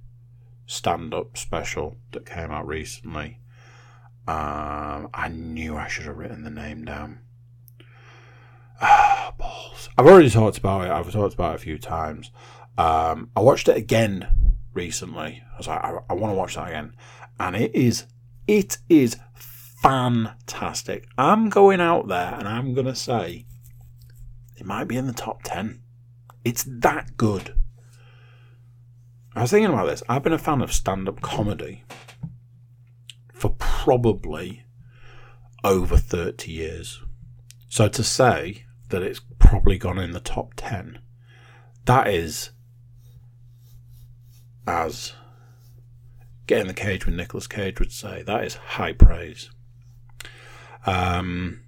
[0.68, 3.40] stand-up special that came out recently.
[4.28, 7.20] Um, I knew I should have written the name down.
[8.80, 9.90] Ah, balls.
[9.98, 10.92] I've already talked about it.
[10.92, 12.30] I've talked about it a few times.
[12.78, 15.42] Um, I watched it again recently.
[15.52, 16.94] I was like, I, I want to watch that again,
[17.40, 18.06] and it is,
[18.48, 19.18] it is
[19.82, 21.08] fantastic.
[21.18, 23.46] I'm going out there and I'm gonna say
[24.56, 25.82] it might be in the top ten.
[26.44, 27.56] It's that good.
[29.38, 30.02] I was thinking about this.
[30.10, 31.84] I've been a fan of stand-up comedy
[33.34, 34.64] for probably
[35.64, 37.04] over thirty years.
[37.70, 41.00] So to say that it's probably gone in the top ten,
[41.86, 42.50] that is
[44.66, 45.14] as
[46.48, 48.24] get in the cage with Nicolas Cage would say.
[48.24, 49.52] That is high praise.
[50.88, 51.62] Um,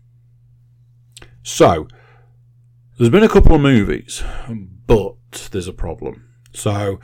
[1.43, 1.87] so
[2.97, 4.23] there's been a couple of movies,
[4.87, 6.29] but there's a problem.
[6.51, 6.99] So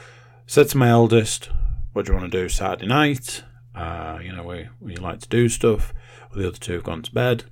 [0.46, 1.50] said to my eldest,
[1.94, 3.44] "What do you want to do Saturday night?"
[3.74, 5.94] Uh, you know, we we like to do stuff.
[6.30, 7.46] Well, the other two have gone to bed.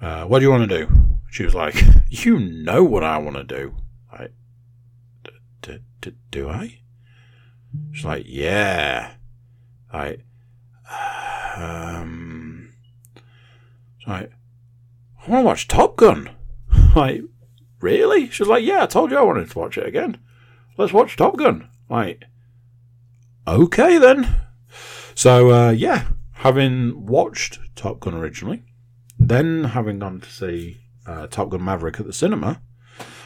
[0.00, 0.88] Uh, what do you want to do?
[1.30, 1.74] She was like,
[2.08, 3.74] "You know what I want to do."
[4.12, 4.28] I,
[5.62, 6.80] d- d- do I?
[7.92, 9.12] She's like, yeah.
[9.92, 10.24] Like,
[11.56, 12.72] um,
[14.06, 14.30] like,
[15.26, 16.30] I want to watch Top Gun.
[16.96, 17.22] like,
[17.80, 18.30] really?
[18.30, 20.18] She's like, yeah, I told you I wanted to watch it again.
[20.76, 21.68] Let's watch Top Gun.
[21.88, 22.24] Like,
[23.46, 24.36] okay then.
[25.14, 28.62] So, uh, yeah, having watched Top Gun originally,
[29.18, 32.62] then having gone to see uh, Top Gun Maverick at the cinema,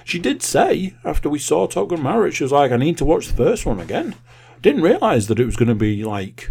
[0.04, 3.04] she did say after we saw Top Gun Maverick, she was like, I need to
[3.04, 4.14] watch the first one again.
[4.60, 6.50] Didn't realise that it was going to be like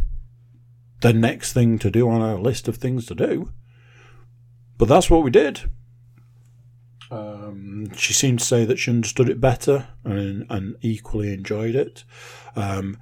[1.02, 3.52] the next thing to do on our list of things to do.
[4.78, 5.70] But that's what we did.
[7.12, 12.06] Um, she seemed to say that she understood it better and, and equally enjoyed it.
[12.56, 12.98] Um,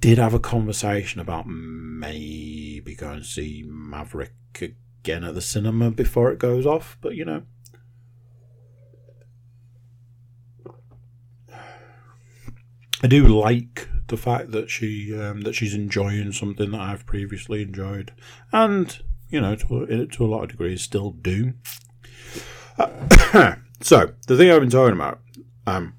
[0.00, 4.32] did have a conversation about maybe going to see Maverick
[4.62, 7.42] again at the cinema before it goes off, but you know.
[13.02, 17.62] I do like the fact that she um, that she's enjoying something that I've previously
[17.62, 18.12] enjoyed,
[18.52, 18.98] and
[19.28, 21.54] you know, to, to a lot of degrees, still do.
[23.82, 25.20] So the thing I've been talking about,
[25.66, 25.94] um,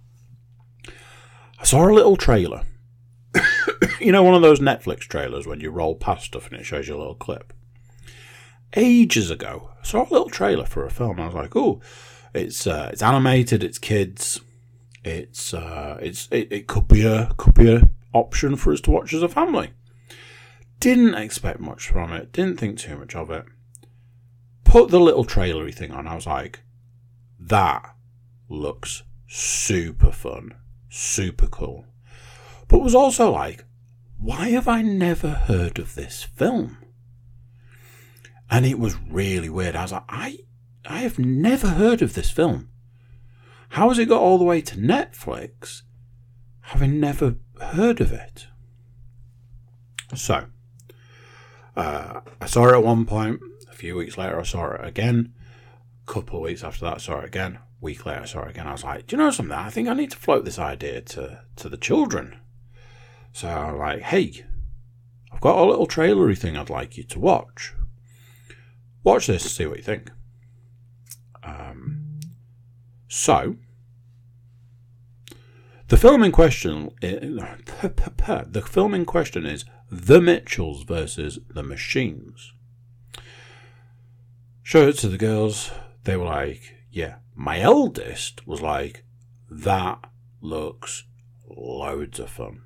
[1.60, 2.64] I saw a little trailer.
[4.00, 6.88] you know, one of those Netflix trailers when you roll past stuff and it shows
[6.88, 7.54] you a little clip.
[8.76, 11.20] Ages ago, I saw a little trailer for a film.
[11.20, 11.82] I was like, "Oh,
[12.34, 14.40] it's uh, it's animated, it's kids."
[15.04, 18.92] It's uh, it's it, it could be a could be a option for us to
[18.92, 19.72] watch as a family.
[20.80, 22.32] Didn't expect much from it.
[22.32, 23.46] Didn't think too much of it.
[24.64, 26.08] Put the little trailery thing on.
[26.08, 26.62] I was like,
[27.42, 27.96] that
[28.48, 30.56] looks super fun,
[30.90, 31.86] super cool.
[32.68, 33.66] But was also like,
[34.18, 36.78] why have I never heard of this film?
[38.50, 39.76] And it was really weird.
[39.76, 40.38] I was like, I
[40.86, 42.70] I have never heard of this film.
[43.70, 45.82] How has it got all the way to Netflix,
[46.62, 48.48] having never heard of it?
[50.14, 50.48] So,
[51.76, 53.40] uh, I saw it at one point.
[53.70, 55.34] A few weeks later, I saw it again.
[56.06, 57.60] Couple of weeks after that, I saw it again.
[57.80, 58.68] Week later, I saw it again.
[58.68, 59.56] I was like, do you know something?
[59.56, 62.38] I think I need to float this idea to, to the children.
[63.34, 64.46] So I'm like, hey,
[65.32, 67.74] I've got a little trailery thing I'd like you to watch.
[69.04, 70.12] Watch this, see what you think.
[71.44, 72.20] Um,
[73.08, 73.56] so,
[75.88, 82.54] the film in question, the film in question is The Mitchells versus The Machines.
[84.62, 85.72] Show it to the girls.
[86.04, 89.04] They were like, "Yeah." My eldest was like,
[89.50, 90.00] "That
[90.42, 91.06] looks
[91.48, 92.62] loads of fun."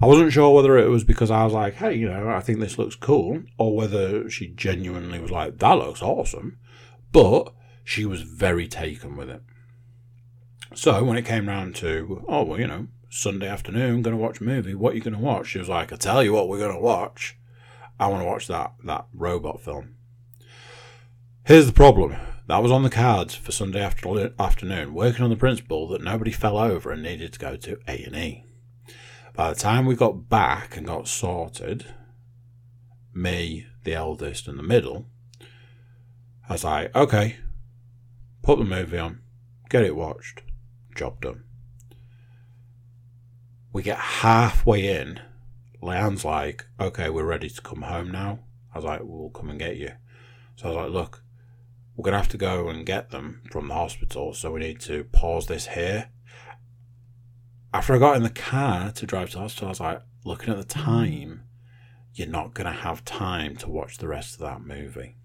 [0.00, 2.60] I wasn't sure whether it was because I was like, "Hey, you know, I think
[2.60, 6.58] this looks cool," or whether she genuinely was like, "That looks awesome,"
[7.12, 9.42] but she was very taken with it.
[10.74, 14.40] So when it came round to, oh, well, you know, Sunday afternoon, going to watch
[14.40, 15.48] a movie, what are you going to watch?
[15.48, 17.36] She was like, I tell you what, we're going to watch.
[18.00, 19.94] I want to watch that, that robot film.
[21.44, 22.16] Here's the problem.
[22.46, 26.30] That was on the cards for Sunday after- afternoon, working on the principle that nobody
[26.30, 28.44] fell over and needed to go to A&E.
[29.32, 31.86] By the time we got back and got sorted,
[33.14, 35.08] me, the eldest, and the middle,
[36.46, 37.36] I was like, okay,
[38.42, 39.22] put the movie on,
[39.70, 40.42] get it watched,
[40.94, 41.44] job done.
[43.72, 45.18] We get halfway in,
[45.82, 48.40] Leanne's like, okay, we're ready to come home now.
[48.72, 49.92] I was like, we'll come and get you.
[50.56, 51.23] So I was like, look,
[51.96, 54.80] we're going to have to go and get them from the hospital, so we need
[54.80, 56.10] to pause this here.
[57.72, 60.50] After I got in the car to drive to the hospital, I was like, looking
[60.50, 61.44] at the time,
[62.14, 65.16] you're not going to have time to watch the rest of that movie.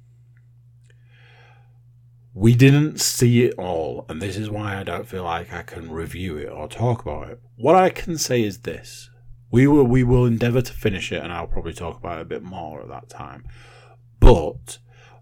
[2.33, 5.91] We didn't see it all, and this is why I don't feel like I can
[5.91, 7.41] review it or talk about it.
[7.55, 9.09] What I can say is this.
[9.51, 12.25] We will we will endeavour to finish it and I'll probably talk about it a
[12.25, 13.45] bit more at that time.
[14.19, 14.77] But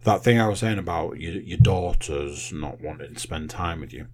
[0.07, 3.91] that thing I was saying about your, your daughters not wanting to spend time with
[3.91, 4.07] you,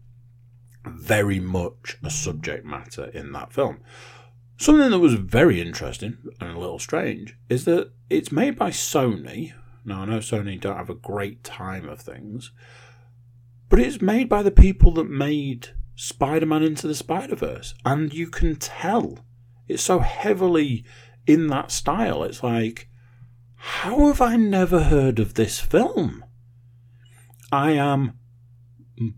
[0.84, 3.80] very much a subject matter in that film.
[4.58, 9.54] Something that was very interesting and a little strange is that it's made by Sony.
[9.86, 12.52] Now I know Sony don't have a great time of things,
[13.70, 18.56] but it's made by the people that made Spider-Man into the Spider-Verse, and you can
[18.56, 19.20] tell
[19.68, 20.86] it's so heavily
[21.28, 22.24] in that style.
[22.24, 22.90] It's like,
[23.66, 26.26] how have I never heard of this film?
[27.50, 28.20] I am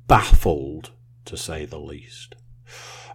[0.08, 0.91] baffled,
[1.26, 2.36] to say the least.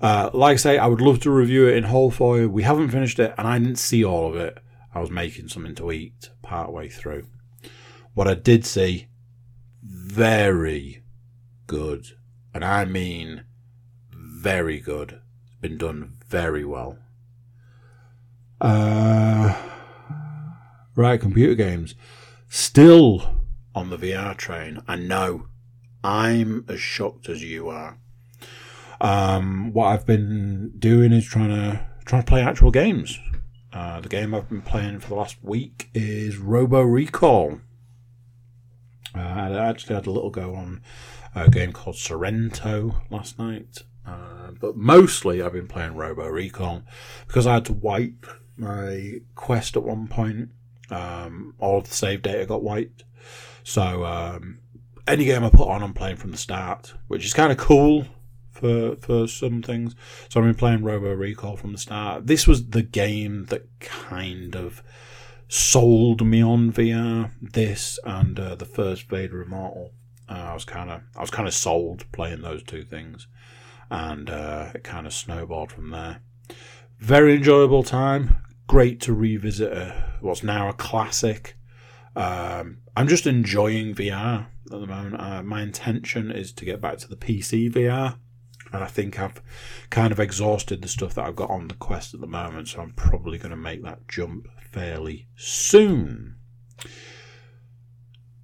[0.01, 2.51] Uh, like I say, I would love to review it in whole for you.
[2.51, 4.59] We haven't finished it, and I didn't see all of it.
[4.93, 7.28] I was making something to eat part way through.
[8.14, 9.07] What I did see,
[9.85, 11.05] very
[11.68, 12.07] good.
[12.53, 13.45] And I mean
[14.12, 15.20] very good.
[15.47, 16.99] It's been done very well.
[18.61, 19.55] Uh,
[21.01, 21.94] right, computer games.
[22.48, 23.34] Still
[23.74, 24.82] on the VR train.
[24.86, 25.46] I know.
[26.03, 27.98] I'm as shocked as you are.
[29.01, 33.18] Um, what I've been doing is trying to trying to play actual games.
[33.72, 37.61] Uh, the game I've been playing for the last week is Robo Recall.
[39.14, 40.82] Uh, I actually had a little go on
[41.34, 43.84] a game called Sairento last night.
[44.07, 46.82] Uh, but mostly I've been playing Robo Recall
[47.26, 48.26] because I had to wipe
[48.57, 50.51] my quest at one point.
[50.91, 53.05] Um, all of the save data got wiped.
[53.62, 54.59] So um,
[55.07, 58.07] any game I put on, I'm playing from the start, which is kind of cool
[58.51, 59.95] for for some things.
[60.28, 62.26] So I've been playing Robo Recall from the start.
[62.26, 64.82] This was the game that kind of
[65.49, 67.30] sold me on VR.
[67.41, 69.93] This and uh, the first Vader Immortal.
[70.28, 73.26] Uh, I was kind of I was kind of sold playing those two things,
[73.91, 76.20] and uh, it kind of snowballed from there.
[76.99, 78.36] Very enjoyable time.
[78.71, 81.57] Great to revisit a, what's now a classic.
[82.14, 85.21] Um, I'm just enjoying VR at the moment.
[85.21, 88.18] Uh, my intention is to get back to the PC VR,
[88.73, 89.43] and I think I've
[89.91, 92.81] kind of exhausted the stuff that I've got on the Quest at the moment, so
[92.81, 96.37] I'm probably going to make that jump fairly soon.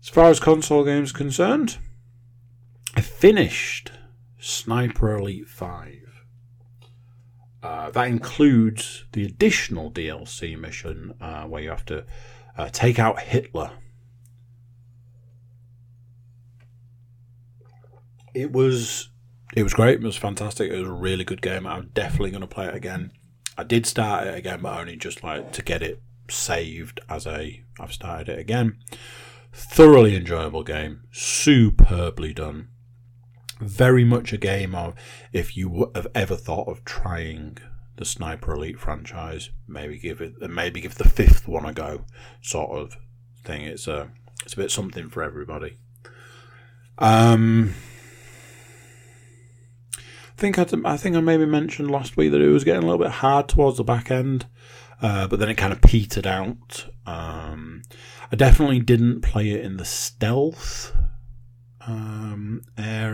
[0.03, 1.79] As far as console games concerned,
[2.97, 3.93] I finished
[4.41, 6.06] Sniper Elite 5.
[7.63, 12.05] Uh, that includes the additional DLC mission uh, where you have to
[12.57, 13.73] uh, take out Hitler.
[18.35, 19.09] It was
[19.55, 20.01] it was great.
[20.01, 20.71] It was fantastic.
[20.71, 21.67] It was a really good game.
[21.67, 23.13] I'm definitely going to play it again.
[23.57, 27.63] I did start it again, but only just like to get it saved as a
[27.81, 28.79] I've started it again.
[29.53, 32.69] Thoroughly enjoyable game, superbly done.
[33.59, 34.95] Very much a game of
[35.33, 37.59] if you have ever thought of trying
[37.97, 42.05] the Sniper Elite franchise, maybe give it maybe give the fifth one a go,
[42.43, 42.97] sort of
[43.45, 43.63] thing.
[43.63, 44.11] It's a
[44.45, 45.79] it's a bit something for everybody.
[46.99, 47.75] Um,
[49.97, 50.01] I
[50.37, 53.03] think I, I think I maybe mentioned last week that it was getting a little
[53.03, 54.47] bit hard towards the back end,
[55.01, 56.87] uh, but then it kind of petered out.
[57.07, 57.83] Um,
[58.31, 60.93] I definitely didn't play it in the stealth
[61.87, 63.06] um, area.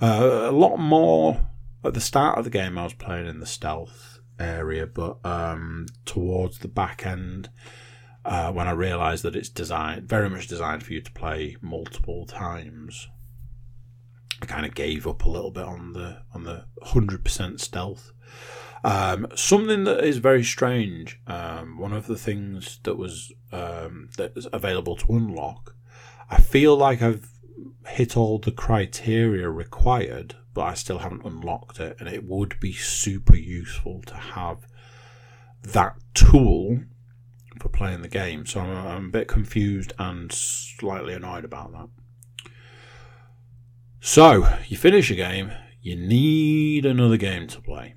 [0.00, 1.46] Uh, a lot more
[1.84, 2.76] at the start of the game.
[2.78, 7.50] I was playing in the stealth area, but um, towards the back end,
[8.24, 12.26] uh, when I realised that it's designed very much designed for you to play multiple
[12.26, 13.08] times.
[14.42, 18.12] I kind of gave up a little bit on the on the hundred percent stealth.
[18.82, 21.20] Um, something that is very strange.
[21.26, 25.74] Um, one of the things that was um, that is available to unlock.
[26.30, 27.28] I feel like I've
[27.86, 32.72] hit all the criteria required, but I still haven't unlocked it, and it would be
[32.72, 34.66] super useful to have
[35.62, 36.80] that tool
[37.60, 38.46] for playing the game.
[38.46, 41.88] So I'm, I'm a bit confused and slightly annoyed about that.
[44.00, 45.52] So, you finish a game,
[45.82, 47.96] you need another game to play.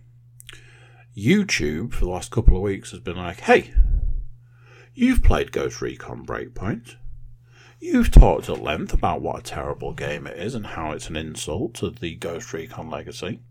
[1.15, 3.73] YouTube, for the last couple of weeks, has been like, hey,
[4.93, 6.95] you've played Ghost Recon Breakpoint.
[7.83, 11.17] You've talked at length about what a terrible game it is and how it's an
[11.17, 13.41] insult to the Ghost Recon legacy.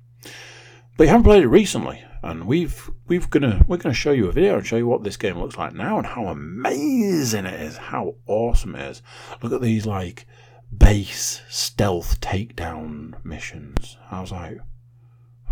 [0.97, 4.33] But you haven't played it recently, and we've we've gonna we're gonna show you a
[4.33, 7.77] video and show you what this game looks like now and how amazing it is,
[7.77, 9.03] how awesome it is.
[9.43, 10.27] Look at these like
[10.75, 13.99] base stealth takedown missions.
[14.11, 14.57] I was like,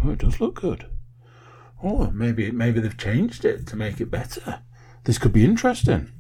[0.03, 0.87] oh, it does look good.
[1.85, 4.63] Oh, maybe maybe they've changed it to make it better.
[5.05, 6.13] This could be interesting.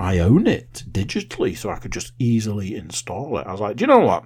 [0.00, 3.46] I own it digitally, so I could just easily install it.
[3.46, 4.24] I was like, do you know what?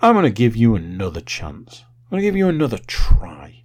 [0.00, 1.84] I'm going to give you another chance.
[2.04, 3.64] I'm going to give you another try.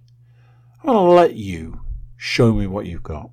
[0.82, 1.82] I'm going to let you
[2.16, 3.30] show me what you've got.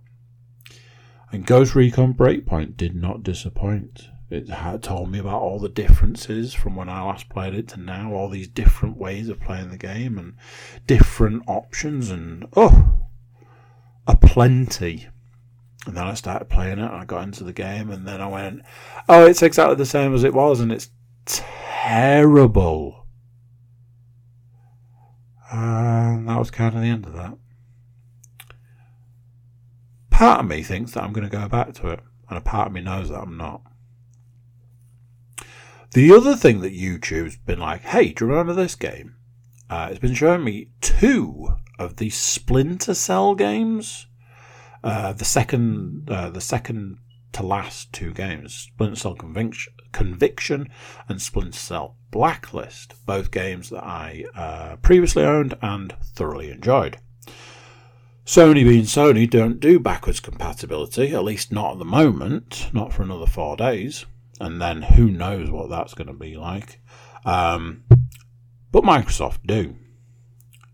[1.31, 4.09] And Ghost Recon Breakpoint did not disappoint.
[4.29, 7.79] It had told me about all the differences from when I last played it to
[7.79, 10.35] now, all these different ways of playing the game and
[10.85, 13.07] different options, and oh,
[14.05, 15.07] a plenty.
[15.87, 18.27] And then I started playing it, and I got into the game, and then I
[18.27, 18.61] went,
[19.09, 20.89] oh, it's exactly the same as it was, and it's
[21.25, 23.07] terrible.
[25.51, 27.37] And that was kind of the end of that.
[30.11, 32.67] Part of me thinks that I'm going to go back to it, and a part
[32.67, 33.61] of me knows that I'm not.
[35.93, 39.15] The other thing that YouTube's been like, hey, do you remember this game?
[39.69, 44.07] Uh, it's been showing me two of the Splinter Cell games.
[44.83, 46.97] Uh, the second, uh, the second
[47.33, 50.69] to last two games, Splinter Cell Conviction, Conviction
[51.07, 56.97] and Splinter Cell Blacklist, both games that I uh, previously owned and thoroughly enjoyed.
[58.25, 63.03] Sony being Sony don't do backwards compatibility, at least not at the moment, not for
[63.03, 64.05] another four days
[64.41, 66.81] and then who knows what that's going to be like.
[67.23, 67.83] Um,
[68.71, 69.75] but Microsoft do.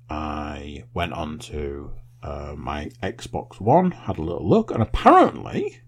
[0.09, 1.91] I went on to
[2.23, 5.81] uh, my Xbox One, had a little look, and apparently,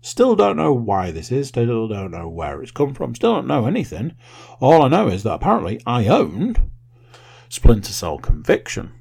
[0.00, 3.46] still don't know why this is, still don't know where it's come from, still don't
[3.46, 4.14] know anything.
[4.60, 6.60] All I know is that apparently I owned
[7.48, 8.92] Splinter Cell Conviction.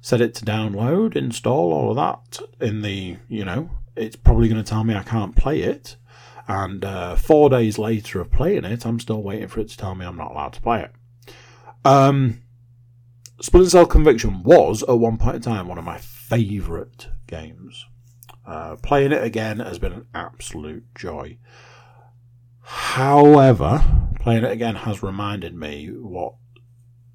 [0.00, 4.62] Set it to download, install, all of that in the, you know, it's probably going
[4.62, 5.96] to tell me I can't play it.
[6.48, 9.94] And uh, four days later of playing it, I'm still waiting for it to tell
[9.94, 10.92] me I'm not allowed to play it.
[11.84, 12.42] Um,
[13.42, 17.86] Splinter Cell Conviction was, at one point in time, one of my favourite games.
[18.46, 21.36] Uh, playing it again has been an absolute joy.
[22.60, 23.84] However,
[24.20, 26.34] playing it again has reminded me what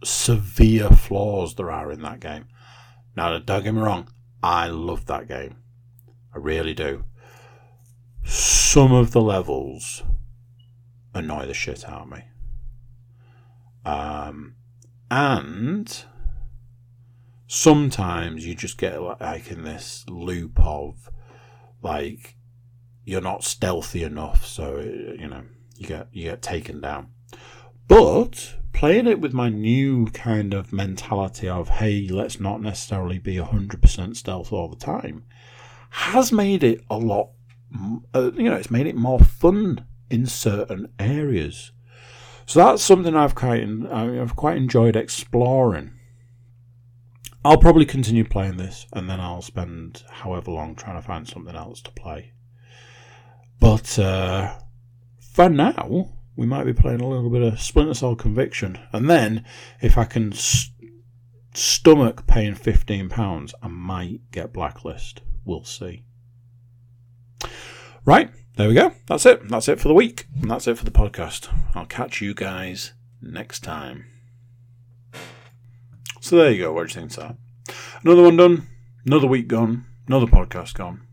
[0.04, 2.48] severe flaws there are in that game.
[3.16, 4.10] Now, don't get me wrong,
[4.44, 5.56] I love that game.
[6.36, 7.06] I really do
[8.26, 10.04] some of the levels
[11.14, 12.24] annoy the shit out of me.
[13.86, 14.56] Um,
[15.10, 16.04] and
[17.48, 21.10] sometimes you just get like in this loop of
[21.82, 22.36] like
[23.06, 25.44] you're not stealthy enough, so you know
[25.76, 27.10] you get you get taken down.
[27.88, 33.38] But playing it with my new kind of mentality of hey, let's not necessarily be
[33.38, 35.24] hundred percent stealth all the time,
[35.90, 37.30] has made it a lot
[38.14, 41.72] uh, you know, it's made it more fun in certain areas.
[42.46, 45.97] So that's something I've quite, I've quite enjoyed exploring.
[47.46, 51.56] I'll probably continue playing this, and then I'll spend however long trying to find something
[51.56, 52.34] else to play.
[53.60, 54.58] But uh,
[55.34, 59.46] for now, we might be playing a little bit of Splinter Cell Conviction, and then
[59.82, 60.74] if I can st-
[61.54, 65.22] stomach paying fifteen pounds, I might get Blacklist.
[65.46, 66.04] We'll see.
[68.04, 68.94] Right, there we go.
[69.08, 69.48] That's it.
[69.48, 70.28] That's it for the week.
[70.42, 71.48] And that's it for the podcast.
[71.76, 74.06] I'll catch you guys next time.
[76.28, 76.74] So there you go.
[76.74, 77.74] What do you think of that?
[78.04, 78.68] Another one done.
[79.06, 79.86] Another week gone.
[80.08, 81.08] Another podcast gone.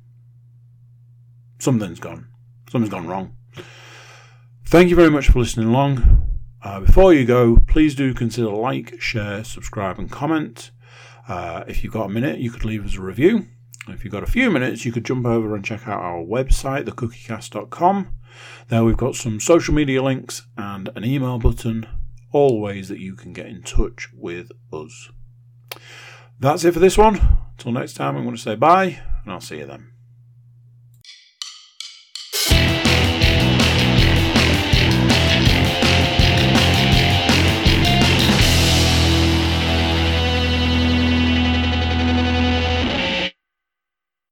[1.61, 2.27] Something's gone.
[2.69, 3.37] Something's gone wrong.
[4.67, 6.41] Thank you very much for listening along.
[6.65, 10.73] Uh, before you go, please do consider like, share, subscribe, and comment.
[11.29, 13.47] Uh, if you've got a minute, you could leave us a review.
[13.87, 16.87] If you've got a few minutes, you could jump over and check out our website,
[16.87, 18.09] thecookiecast.com.
[18.67, 21.87] There we've got some social media links and an email button,
[22.35, 25.11] all ways that you can get in touch with us.
[26.39, 27.21] That's it for this one.
[27.53, 29.94] Until next time, I'm going to say bye, and I'll see you then.